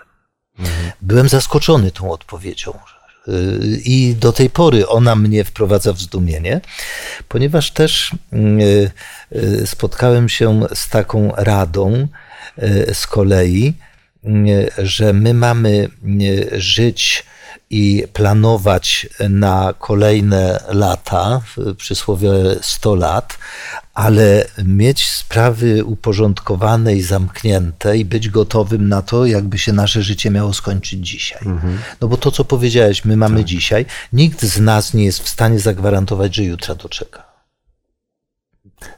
[1.03, 2.73] Byłem zaskoczony tą odpowiedzią.
[3.29, 6.61] Y, I do tej pory ona mnie wprowadza w zdumienie,
[7.29, 8.91] ponieważ też y,
[9.37, 12.09] y, spotkałem się z taką radą
[12.59, 13.75] y, z kolei,
[14.25, 15.89] y, że my mamy
[16.21, 17.25] y, żyć
[17.71, 22.31] i planować na kolejne lata, w- przysłowie
[22.63, 23.39] 100 lat,
[23.95, 30.31] ale mieć sprawy uporządkowane i zamknięte i być gotowym na to, jakby się nasze życie
[30.31, 31.41] miało skończyć dzisiaj.
[32.01, 35.59] No bo to, co powiedziałeś, my mamy dzisiaj, nikt z nas nie jest w stanie
[35.61, 37.28] zagwarantować, że jutra doczeka.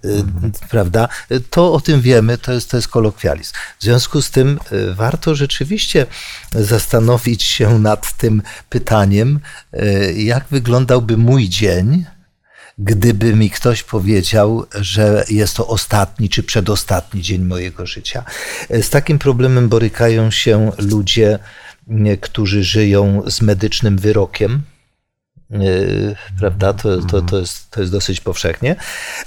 [0.05, 0.25] Y,
[0.71, 1.09] Prawda?
[1.51, 3.53] To o tym wiemy, to jest, to jest kolokwializm.
[3.79, 6.07] W związku z tym y, warto rzeczywiście
[6.53, 9.41] zastanowić się nad tym pytaniem,
[9.75, 12.05] y, jak wyglądałby mój dzień,
[12.79, 18.25] gdyby mi ktoś powiedział, że jest to ostatni czy przedostatni dzień mojego życia.
[18.71, 21.39] Z takim problemem borykają się ludzie,
[22.21, 24.63] którzy żyją z medycznym wyrokiem.
[26.39, 26.73] Prawda?
[26.73, 28.77] To, to, to, jest, to jest dosyć powszechnie,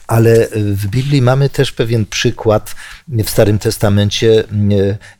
[0.07, 2.75] ale w Biblii mamy też pewien przykład
[3.07, 4.43] w Starym Testamencie,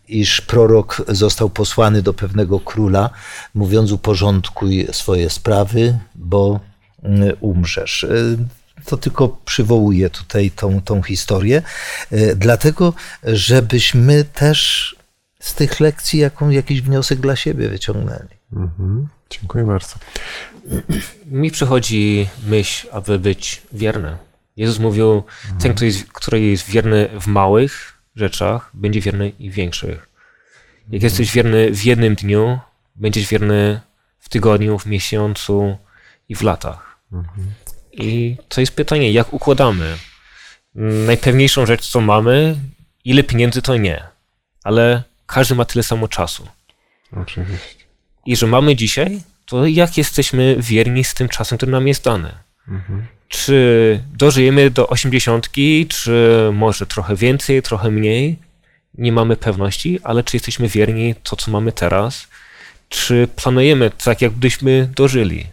[0.08, 3.10] iż prorok został posłany do pewnego króla,
[3.54, 6.60] mówiąc: Uporządkuj swoje sprawy, bo
[7.40, 8.06] umrzesz.
[8.86, 11.62] To tylko przywołuje tutaj tą, tą historię,
[12.36, 14.96] dlatego żebyśmy też
[15.40, 18.38] z tych lekcji jaką, jakiś wniosek dla siebie wyciągnęli.
[18.54, 19.08] Mhm.
[19.40, 19.96] Dziękuję bardzo.
[21.26, 24.18] Mi przychodzi myśl, aby być wierny.
[24.58, 25.24] Jezus mówił,
[25.60, 30.10] ten, który jest, który jest wierny w małych rzeczach, będzie wierny i w większych.
[30.90, 32.60] Jak jesteś wierny w jednym dniu,
[32.96, 33.82] będziesz wierny
[34.20, 35.78] w tygodniu, w miesiącu
[36.30, 37.00] i w latach.
[37.92, 39.98] I to jest pytanie, jak układamy?
[41.06, 42.56] Najpewniejszą rzecz, co mamy,
[43.06, 44.04] ile pieniędzy, to nie.
[44.64, 46.48] Ale każdy ma tyle samo czasu.
[47.22, 47.83] Oczywiście.
[48.26, 52.32] I że mamy dzisiaj, to jak jesteśmy wierni z tym czasem, który nam jest dany?
[52.68, 53.06] Mhm.
[53.28, 58.38] Czy dożyjemy do osiemdziesiątki, czy może trochę więcej, trochę mniej?
[58.98, 62.28] Nie mamy pewności, ale czy jesteśmy wierni to, co mamy teraz?
[62.90, 65.46] Czy planujemy tak, jakbyśmy dożyli?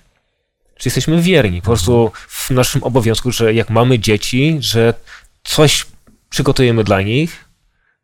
[0.76, 4.94] Czy jesteśmy wierni po prostu w naszym obowiązku, że jak mamy dzieci, że
[5.44, 5.86] coś
[6.30, 7.44] przygotujemy dla nich,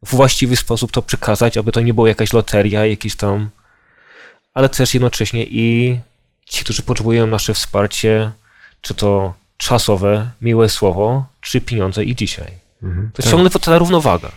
[0.03, 3.51] w właściwy sposób to przekazać, aby to nie była jakaś loteria, jakiś tam,
[4.57, 5.99] ale też jednocześnie i
[6.47, 8.31] ci, którzy potrzebują nasze wsparcie,
[8.81, 12.53] czy to czasowe, miłe słowo, czy pieniądze i dzisiaj.
[12.83, 13.11] Mhm.
[13.15, 14.33] To jest ciągle ta równowaga.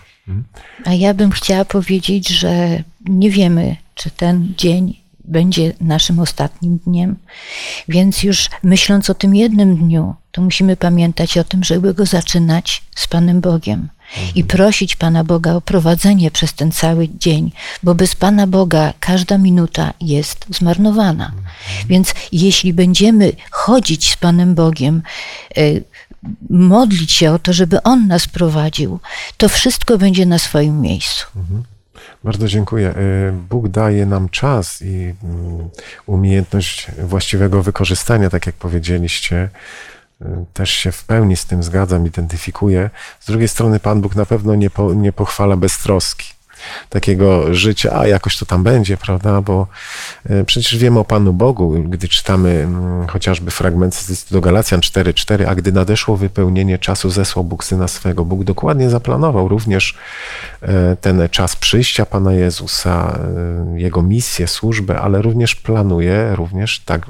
[0.85, 7.15] A ja bym chciała powiedzieć, że nie wiemy, czy ten dzień będzie naszym ostatnim dniem.
[7.87, 12.83] Więc już myśląc o tym jednym dniu, to musimy pamiętać o tym, żeby go zaczynać
[12.95, 13.89] z Panem Bogiem
[14.35, 17.51] i prosić Pana Boga o prowadzenie przez ten cały dzień,
[17.83, 21.31] bo bez Pana Boga każda minuta jest zmarnowana.
[21.87, 25.01] Więc jeśli będziemy chodzić z Panem Bogiem,
[25.57, 25.83] y,
[26.49, 28.99] modlić się o to, żeby On nas prowadził,
[29.37, 31.25] to wszystko będzie na swoim miejscu.
[32.23, 32.89] Bardzo dziękuję.
[32.97, 35.69] Y, Bóg daje nam czas i mm,
[36.05, 39.49] umiejętność właściwego wykorzystania, tak jak powiedzieliście.
[40.21, 42.89] Y, Też się w pełni z tym zgadzam, identyfikuję.
[43.19, 46.38] Z drugiej strony, Pan Bóg na pewno nie, po, nie pochwala beztroski
[46.89, 49.41] takiego życia, a jakoś to tam będzie, prawda?
[49.41, 49.67] Bo
[50.29, 54.79] y, przecież wiemy o Panu Bogu, gdy czytamy mm, chociażby fragment z listu do Galacjan
[54.79, 58.25] 4:4, a gdy nadeszło wypełnienie czasu, zesłał Bóg Syna swego.
[58.25, 59.97] Bóg dokładnie zaplanował również
[60.61, 63.19] e, ten czas przyjścia Pana Jezusa,
[63.75, 67.09] e, Jego misję, służbę, ale również planuje, również tak,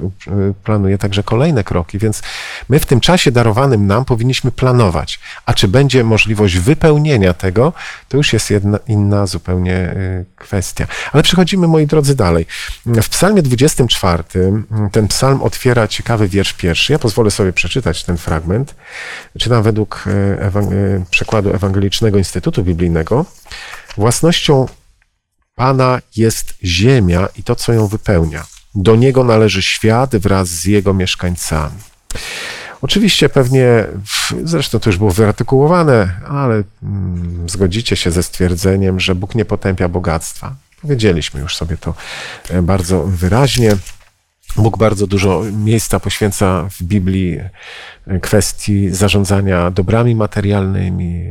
[0.64, 2.22] planuje także kolejne kroki, więc
[2.68, 5.20] my w tym czasie darowanym nam powinniśmy planować.
[5.46, 7.72] A czy będzie możliwość wypełnienia tego,
[8.08, 10.86] to już jest jedna, inna zupełnie e, kwestia.
[11.12, 12.46] Ale przechodzimy, moi drodzy, dalej.
[12.86, 14.24] W psalmie 24
[14.92, 16.92] ten psalm otwiera ciekawy wiersz pierwszy.
[16.92, 18.74] Ja pozwolę sobie przeczytać ten fragment.
[19.38, 23.24] Czytam według e, ewang- e, przekładu Ewangelicznego Instytutu Biblijnego.
[23.96, 24.66] Własnością
[25.54, 28.44] Pana jest ziemia i to, co ją wypełnia.
[28.74, 31.76] Do niego należy świat wraz z jego mieszkańcami.
[32.82, 33.84] Oczywiście pewnie,
[34.44, 39.88] zresztą to już było wyartykułowane, ale mm, zgodzicie się ze stwierdzeniem, że Bóg nie potępia
[39.88, 40.54] bogactwa.
[40.82, 41.94] Powiedzieliśmy już sobie to
[42.50, 43.76] e, bardzo wyraźnie.
[44.56, 47.38] Bóg bardzo dużo miejsca poświęca w Biblii
[48.06, 51.24] e, kwestii zarządzania dobrami materialnymi,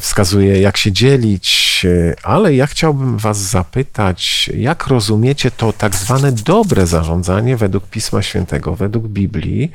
[0.00, 6.32] wskazuje, jak się dzielić, e, ale ja chciałbym Was zapytać, jak rozumiecie to tak zwane
[6.32, 9.72] dobre zarządzanie według Pisma Świętego, według Biblii,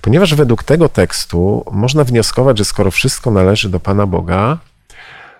[0.00, 4.58] ponieważ według tego tekstu można wnioskować, że skoro wszystko należy do Pana Boga,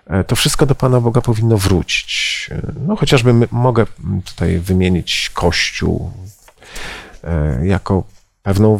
[0.07, 2.49] e, to wszystko do Pana Boga powinno wrócić.
[2.51, 3.85] E, No chociażby mogę
[4.25, 6.11] tutaj wymienić Kościół
[7.23, 8.03] e, jako
[8.49, 8.79] pewną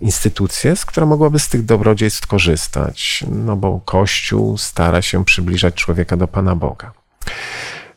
[0.00, 6.16] instytucję, z która mogłaby z tych dobrodziejstw korzystać, no bo Kościół stara się przybliżać człowieka
[6.16, 6.92] do Pana Boga.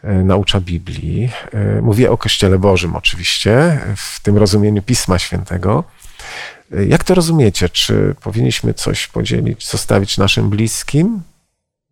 [0.03, 1.29] E, Naucza Biblii.
[1.53, 5.83] E, Mówię o Kościele Bożym oczywiście, w tym rozumieniu Pisma Świętego.
[6.77, 7.69] E, Jak to rozumiecie?
[7.69, 11.21] Czy powinniśmy coś podzielić, zostawić naszym bliskim?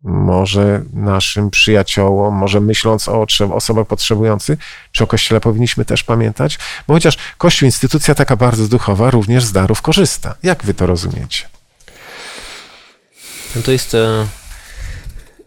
[0.02, 4.58] Może naszym przyjaciołom, może myśląc o osobach potrzebujących,
[4.92, 6.58] czy o Kościele powinniśmy też pamiętać?
[6.88, 10.34] Bo chociaż Kościół, instytucja taka bardzo duchowa, również z darów korzysta.
[10.42, 11.48] Jak wy to rozumiecie?
[13.56, 14.26] No to jest e,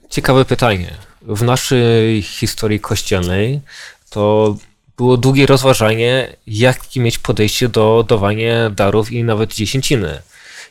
[0.10, 0.94] ciekawe pytanie.
[1.22, 3.62] W naszej historii kościelnej
[4.10, 4.56] to
[4.98, 10.22] było długie rozważanie, jakie mieć podejście do dawania darów i nawet dziesięciny.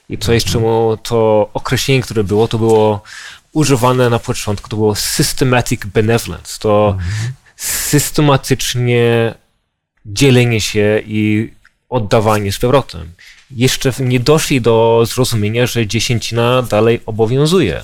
[0.09, 3.03] I to jest czemu to określenie, które było, to było
[3.53, 6.59] używane na początku, to było systematic benevolence.
[6.59, 6.97] To
[7.57, 9.35] systematycznie
[10.07, 11.53] dzielenie się i
[11.89, 13.13] oddawanie z powrotem.
[13.51, 17.83] Jeszcze nie doszli do zrozumienia, że dziesięcina dalej obowiązuje.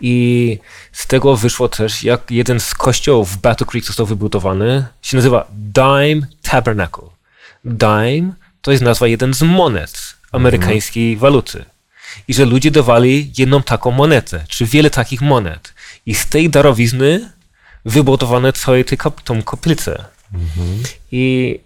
[0.00, 0.58] I
[0.92, 5.46] z tego wyszło też, jak jeden z kościołów w Battle Creek został wybudowany, się nazywa
[5.52, 7.08] Dime Tabernacle.
[7.64, 8.32] Dime
[8.62, 11.64] to jest nazwa jeden z monet amerykańskiej waluty.
[12.28, 15.74] I że ludzie dawali jedną taką monetę, czy wiele takich monet.
[16.06, 17.30] I z tej darowizny
[17.84, 18.78] wybudowano całą
[19.24, 20.04] tą koplicę.
[21.12, 21.58] I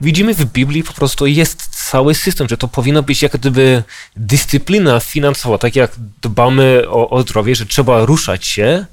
[0.00, 3.82] widzimy w Biblii po prostu jest cały system, że to powinno być jak gdyby
[4.16, 8.86] dyscyplina finansowa, tak jak dbamy o, o zdrowie, że trzeba ruszać się,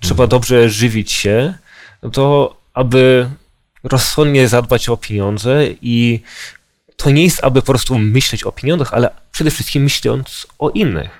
[0.00, 1.54] trzeba dobrze żywić się,
[2.02, 3.28] no to aby
[3.84, 6.20] rozsądnie zadbać o pieniądze i
[6.98, 11.10] to nie jest, aby po prostu myśleć o pieniądzach, ale przede wszystkim myśląc o innych.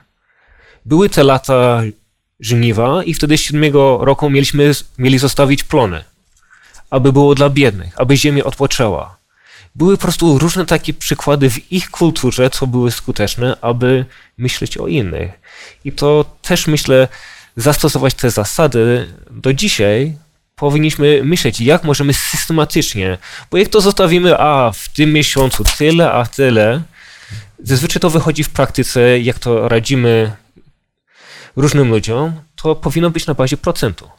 [0.85, 1.83] Były te lata
[2.41, 6.05] żniwa i wtedy siódmego roku mieliśmy, mieli zostawić plony,
[6.91, 9.17] aby było dla biednych, aby ziemia odpoczęła.
[9.75, 14.05] Były po prostu różne takie przykłady w ich kulturze, co były skuteczne, aby
[14.39, 15.31] myśleć o innych.
[15.85, 17.09] I to też myślę,
[17.57, 20.17] zastosować te zasady do dzisiaj,
[20.59, 23.19] powinniśmy myśleć, jak możemy systematycznie,
[23.51, 26.83] bo jak to zostawimy, a w tym miesiącu tyle, a tyle,
[27.59, 30.33] zazwyczaj to wychodzi w praktyce, jak to radzimy
[31.57, 34.11] różnym ludziom, to powinno być na bazie procentu.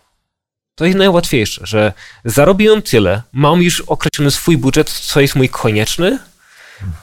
[0.76, 1.94] To jest najłatwiejsze, że
[2.26, 6.20] zarobiłem tyle, mam już określony swój budżet, co jest mój konieczny,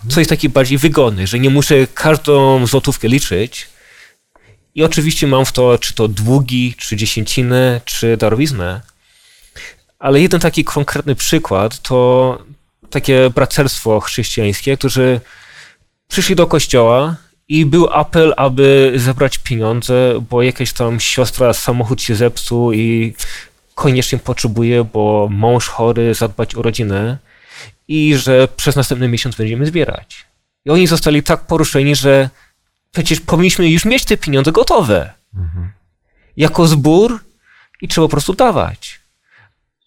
[0.09, 3.69] co jest taki bardziej wygodny, że nie muszę każdą złotówkę liczyć.
[4.75, 8.81] I oczywiście mam w to, czy to długi, czy dziesięciny, czy darowiznę.
[9.99, 12.39] Ale jeden taki konkretny przykład to
[12.91, 15.21] takie braterstwo chrześcijańskie, którzy
[16.09, 17.17] przyszli do kościoła
[17.49, 23.15] i był apel, aby zebrać pieniądze, bo jakaś tam siostra samochód się zepsuł i
[23.75, 27.19] koniecznie potrzebuje, bo mąż chory, zadbać o rodzinę
[27.89, 30.27] i że przez następny miesiąc będziemy zbierać.
[30.65, 32.31] I oni zostali tak poruszeni, że
[32.93, 35.13] przecież powinniśmy już mieć te pieniądze gotowe.
[36.37, 37.21] Jako zbór
[37.83, 39.01] i trzeba po prostu dawać.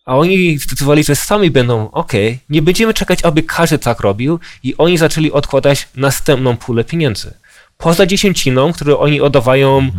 [0.10, 2.12] A oni zdecydowali, że sami będą, ok,
[2.50, 7.34] nie będziemy czekać, aby każdy tak robił i oni zaczęli odkładać następną pulę pieniędzy.
[7.78, 9.92] Poza dziesięciną, które oni oddawają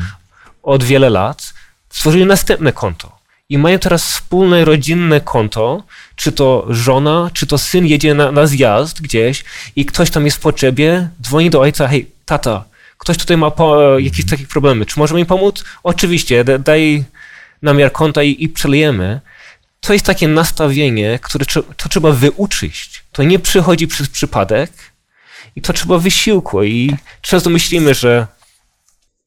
[0.63, 1.55] od wiele lat,
[1.91, 3.19] stworzyli następne konto.
[3.49, 5.83] I mają teraz wspólne, rodzinne konto,
[6.17, 9.45] czy to żona, czy to syn jedzie na, na zjazd gdzieś
[9.77, 12.65] i ktoś tam jest w potrzebie, dzwoni do ojca, hej, tata,
[12.99, 15.65] ktoś tutaj ma po, jakieś takie problemy, czy możemy mi pomóc?
[15.83, 17.05] Oczywiście, da- daj
[17.63, 19.21] namiar konta i, i przelejemy.
[19.81, 21.45] To jest takie nastawienie, które
[21.76, 23.05] to trzeba wyuczyć.
[23.12, 24.72] To nie przychodzi przez przypadek
[25.57, 28.26] i to trzeba wysiłku i często myślimy, że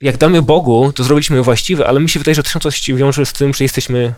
[0.02, 3.34] jak damy Bogu, to zrobiliśmy właściwe, ale mi się wydaje, że to się wiąże z
[3.34, 4.14] tym, że jesteśmy,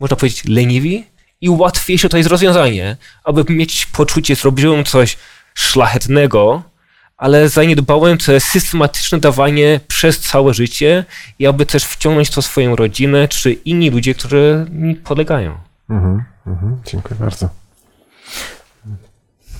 [0.00, 1.04] można powiedzieć, leniwi
[1.40, 5.16] i łatwiejsze to jest rozwiązanie, aby mieć poczucie, zrobiłem coś
[5.54, 6.62] szlachetnego,
[7.16, 11.04] ale zaniedbałem to systematyczne dawanie przez całe życie
[11.38, 15.58] i aby też wciągnąć to swoją rodzinę, czy inni ludzie, którzy mi podlegają.
[15.90, 17.48] Mhm, mhm, dziękuję bardzo.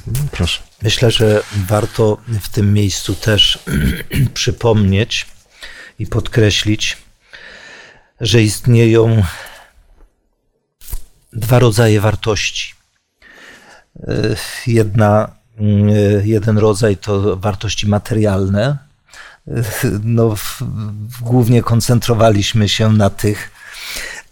[0.06, 0.62] Mhm, Proszę.
[0.82, 3.58] Myślę, że warto w tym miejscu też
[4.34, 5.26] przypomnieć
[5.98, 6.96] i podkreślić,
[8.20, 9.22] że istnieją
[11.32, 12.74] dwa rodzaje wartości.
[13.96, 14.36] Y,
[14.66, 15.35] Jedna,
[16.24, 18.78] jeden rodzaj to wartości materialne.
[19.48, 19.62] Y,
[20.04, 20.34] No,
[21.20, 23.50] głównie koncentrowaliśmy się na tych,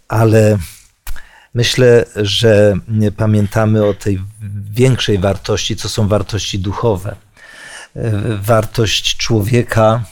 [0.07, 0.57] ale
[1.55, 2.73] Myślę, że
[3.17, 4.21] pamiętamy o tej
[4.71, 7.15] większej wartości, co są wartości duchowe.
[7.95, 8.11] E,
[8.41, 10.03] Wartość człowieka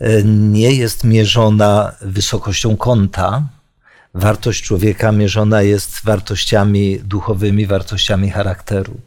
[0.00, 3.42] e, nie jest mierzona wysokością konta.
[4.14, 9.00] Wartość człowieka mierzona jest wartościami duchowymi, wartościami charakteru.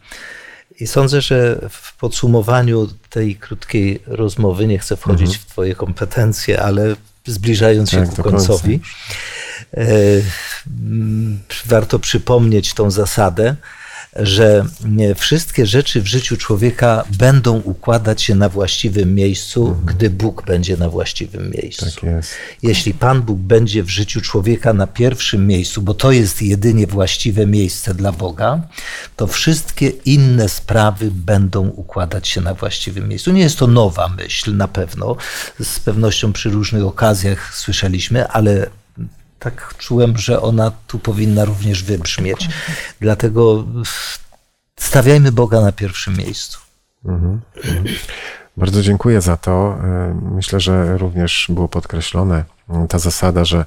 [0.79, 6.95] I sądzę, że w podsumowaniu tej krótkiej rozmowy, nie chcę wchodzić w Twoje kompetencje, ale
[7.25, 8.37] zbliżając się Tak, ku do końca.
[8.47, 8.79] końcowi,
[9.73, 9.85] e,
[11.65, 13.55] warto przypomnieć tą zasadę,
[14.15, 20.45] że nie wszystkie rzeczy w życiu człowieka będą układać się na właściwym miejscu, gdy Bóg
[20.45, 21.85] będzie na właściwym miejscu.
[21.85, 22.31] Tak jest.
[22.63, 27.45] Jeśli Pan Bóg będzie w życiu człowieka na pierwszym miejscu, bo to jest jedynie właściwe
[27.45, 28.61] miejsce dla Boga,
[29.15, 33.31] to wszystkie inne sprawy będą układać się na właściwym miejscu.
[33.31, 35.15] Nie jest to nowa myśl, na pewno.
[35.59, 38.69] Z pewnością przy różnych okazjach słyszeliśmy, ale
[39.39, 42.49] tak czułem, że ona tu powinna również wybrzmieć.
[43.01, 43.65] Dlatego
[44.79, 46.59] stawiajmy Boga na pierwszym miejscu.
[47.05, 47.41] Mhm.
[48.57, 49.77] Bardzo dziękuję za to.
[50.21, 52.43] Myślę, że również było podkreślone
[52.89, 53.65] ta zasada, że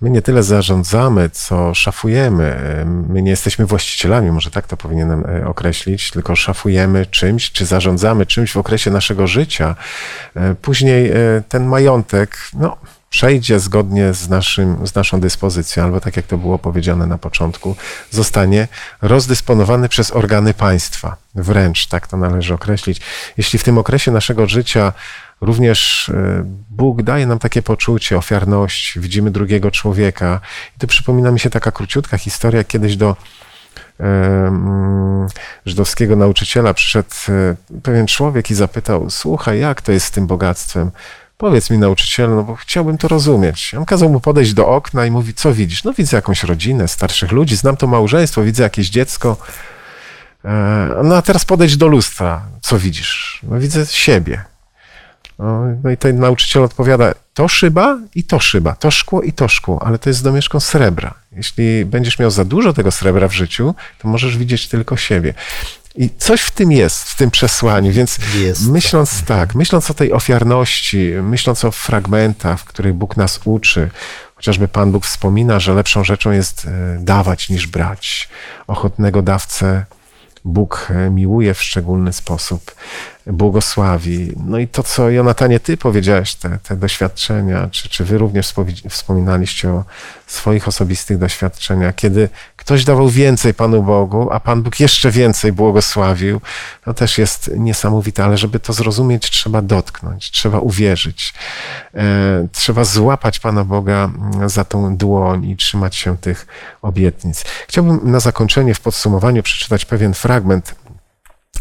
[0.00, 2.56] my nie tyle zarządzamy, co szafujemy.
[3.08, 8.52] My nie jesteśmy właścicielami, może tak to powinienem określić, tylko szafujemy czymś, czy zarządzamy czymś
[8.52, 9.76] w okresie naszego życia.
[10.62, 11.12] Później
[11.48, 12.76] ten majątek, no,
[13.10, 17.76] przejdzie zgodnie z, naszym, z naszą dyspozycją, albo tak jak to było powiedziane na początku,
[18.10, 18.68] zostanie
[19.02, 21.16] rozdysponowany przez organy państwa.
[21.34, 23.00] Wręcz tak to należy określić.
[23.36, 24.92] Jeśli w tym okresie naszego życia
[25.40, 30.40] również e, Bóg daje nam takie poczucie ofiarności, widzimy drugiego człowieka.
[30.76, 33.16] I tu przypomina mi się taka króciutka historia, kiedyś do
[35.66, 40.90] żydowskiego nauczyciela przyszedł e, pewien człowiek i zapytał: Słuchaj, jak to jest z tym bogactwem?
[41.38, 43.74] Powiedz mi, nauczycielu, no bo chciałbym to rozumieć.
[43.74, 45.84] On kazał mu podejść do okna i mówi, co widzisz?
[45.84, 49.36] No widzę jakąś rodzinę, starszych ludzi, znam to małżeństwo, widzę jakieś dziecko.
[50.44, 52.42] E, no a teraz podejdź do lustra.
[52.60, 53.40] Co widzisz?
[53.42, 54.44] No widzę siebie.
[55.38, 59.48] No, no i ten nauczyciel odpowiada, to szyba i to szyba, to szkło i to
[59.48, 61.14] szkło, ale to jest domieszką srebra.
[61.32, 65.34] Jeśli będziesz miał za dużo tego srebra w życiu, to możesz widzieć tylko siebie.
[65.98, 68.68] I coś w tym jest, w tym przesłaniu, więc jest.
[68.68, 73.90] myśląc tak, myśląc o tej ofiarności, myśląc o fragmentach, w których Bóg nas uczy,
[74.34, 78.28] chociażby Pan Bóg wspomina, że lepszą rzeczą jest e, dawać niż brać.
[78.66, 79.84] Ochotnego dawcę
[80.44, 82.74] Bóg e, miłuje w szczególny sposób,
[83.28, 84.32] błogosławi.
[84.46, 88.54] No i to, co Jonatanie, ty powiedziałeś, te, te doświadczenia, czy, czy wy również
[88.88, 89.84] wspominaliście o
[90.26, 96.40] swoich osobistych doświadczeniach, kiedy ktoś dawał więcej Panu Bogu, a Pan Bóg jeszcze więcej błogosławił,
[96.84, 101.34] to też jest niesamowite, ale żeby to zrozumieć, trzeba dotknąć, trzeba uwierzyć,
[101.94, 106.46] e, trzeba złapać Pana Boga mm, za tą dłoń i trzymać się tych
[106.82, 107.44] obietnic.
[107.68, 110.74] Chciałbym na zakończenie, w podsumowaniu przeczytać pewien fragment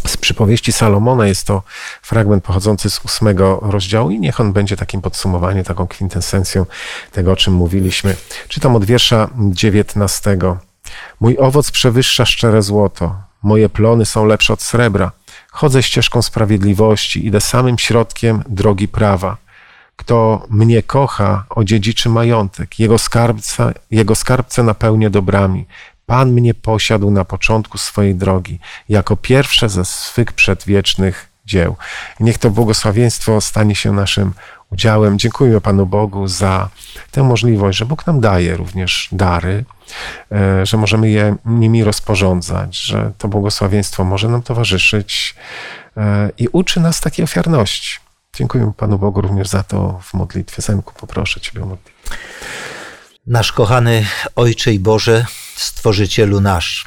[0.07, 1.27] z przypowieści Salomona.
[1.27, 1.63] Jest to
[2.01, 6.65] fragment pochodzący z ósmego rozdziału i niech on będzie takim podsumowaniem, taką kwintesencją
[7.11, 8.15] tego, o czym mówiliśmy.
[8.47, 10.57] Czytam od wiersza dziewiętnastego.
[11.19, 15.11] Mój owoc przewyższa szczere złoto, moje plony są lepsze od srebra.
[15.51, 19.37] Chodzę ścieżką sprawiedliwości, idę samym środkiem drogi prawa.
[19.95, 25.65] Kto mnie kocha, odziedziczy majątek, jego skarbca, jego skarbce napełnię dobrami.
[26.07, 31.75] Pan mnie posiadł na początku swojej drogi, jako pierwsze ze swych przedwiecznych dzieł.
[32.19, 34.33] niech to błogosławieństwo stanie się naszym
[34.71, 35.19] udziałem.
[35.19, 36.69] Dziękujemy Panu Bogu za
[37.11, 39.65] tę możliwość, że Bóg nam daje również dary,
[40.31, 45.35] e, że możemy je nimi rozporządzać, że to błogosławieństwo może nam towarzyszyć
[45.97, 47.99] e, i uczy nas takiej ofiarności.
[48.35, 50.61] Dziękuję Panu Bogu również za to w modlitwie.
[50.61, 52.17] Zemku, poproszę Ciebie o modlitwę.
[53.27, 54.05] Nasz kochany
[54.35, 55.25] Ojcze i Boże,
[55.59, 56.85] Stworzycielu nasz,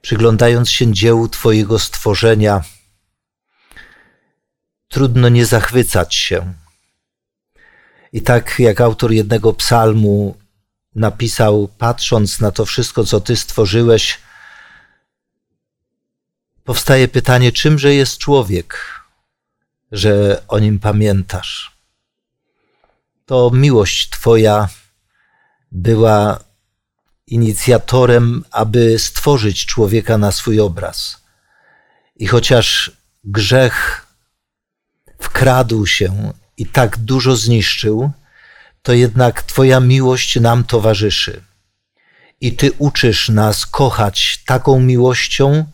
[0.00, 2.62] przyglądając się dziełu Twojego stworzenia,
[4.88, 6.54] trudno nie zachwycać się.
[8.12, 10.36] I tak jak autor jednego psalmu
[10.94, 14.18] napisał, patrząc na to wszystko, co Ty stworzyłeś,
[16.64, 19.00] powstaje pytanie, czymże jest człowiek,
[19.92, 21.76] że o nim pamiętasz.
[23.26, 24.68] To miłość Twoja
[25.72, 26.38] była
[27.32, 31.22] inicjatorem, aby stworzyć człowieka na swój obraz.
[32.16, 32.92] I chociaż
[33.24, 34.06] grzech
[35.18, 38.10] wkradł się i tak dużo zniszczył,
[38.82, 41.42] to jednak Twoja miłość nam towarzyszy.
[42.40, 45.64] I Ty uczysz nas kochać taką miłością,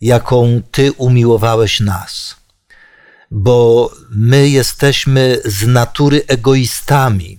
[0.00, 2.36] jaką Ty umiłowałeś nas.
[3.30, 7.38] Bo my jesteśmy z natury egoistami,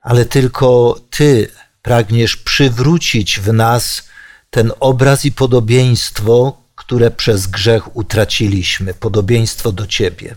[0.00, 1.48] ale tylko Ty
[1.82, 4.02] pragniesz przywrócić w nas
[4.50, 10.34] ten obraz i podobieństwo, które przez grzech utraciliśmy, podobieństwo do Ciebie.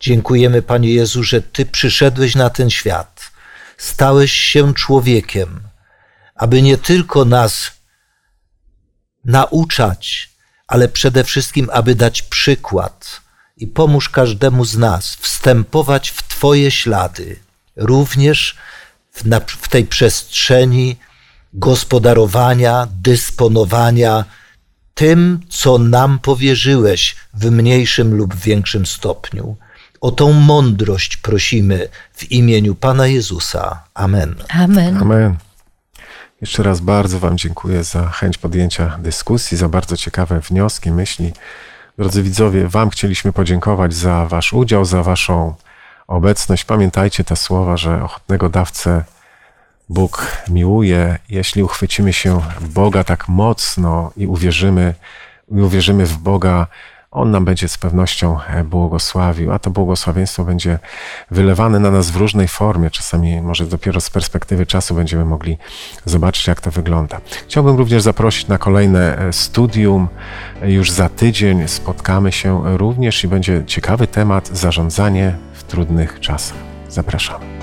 [0.00, 3.30] Dziękujemy, Panie Jezu, że Ty przyszedłeś na ten świat,
[3.78, 5.60] stałeś się człowiekiem,
[6.34, 7.70] aby nie tylko nas
[9.24, 10.30] nauczać,
[10.66, 13.20] ale przede wszystkim, aby dać przykład.
[13.56, 17.36] I pomóż każdemu z nas wstępować w Twoje ślady,
[17.76, 18.56] również
[19.20, 20.96] w, na, w tej przestrzeni
[21.54, 24.24] gospodarowania, dysponowania
[24.94, 29.56] tym, co nam powierzyłeś w mniejszym lub większym stopniu.
[30.00, 33.82] O tą mądrość prosimy w imieniu Pana Jezusa.
[33.94, 34.34] Amen.
[34.48, 34.96] Amen.
[34.96, 35.36] Amen.
[36.40, 41.32] Jeszcze raz bardzo Wam dziękuję za chęć podjęcia dyskusji, za bardzo ciekawe wnioski, myśli.
[41.98, 45.54] Drodzy widzowie, Wam chcieliśmy podziękować za Wasz udział, za Waszą
[46.10, 46.64] obecność.
[46.64, 49.04] Pamiętajcie te słowa, że ochotnego dawcę
[49.88, 54.94] Bóg miłuje, jeśli uchwycimy się Boga tak mocno i uwierzymy,
[55.50, 56.66] i uwierzymy w Boga,
[57.10, 60.78] On nam będzie z pewnością błogosławił, a to błogosławieństwo będzie
[61.30, 62.90] wylewane na nas w różnej formie.
[62.90, 65.58] Czasami może dopiero z perspektywy czasu będziemy mogli
[66.04, 67.20] zobaczyć, jak to wygląda.
[67.44, 70.08] Chciałbym również zaprosić na kolejne e, studium.
[70.62, 76.56] Już za tydzień spotkamy się również i będzie ciekawy temat zarządzanie trudnych czasach.
[76.88, 77.59] Zapraszamy.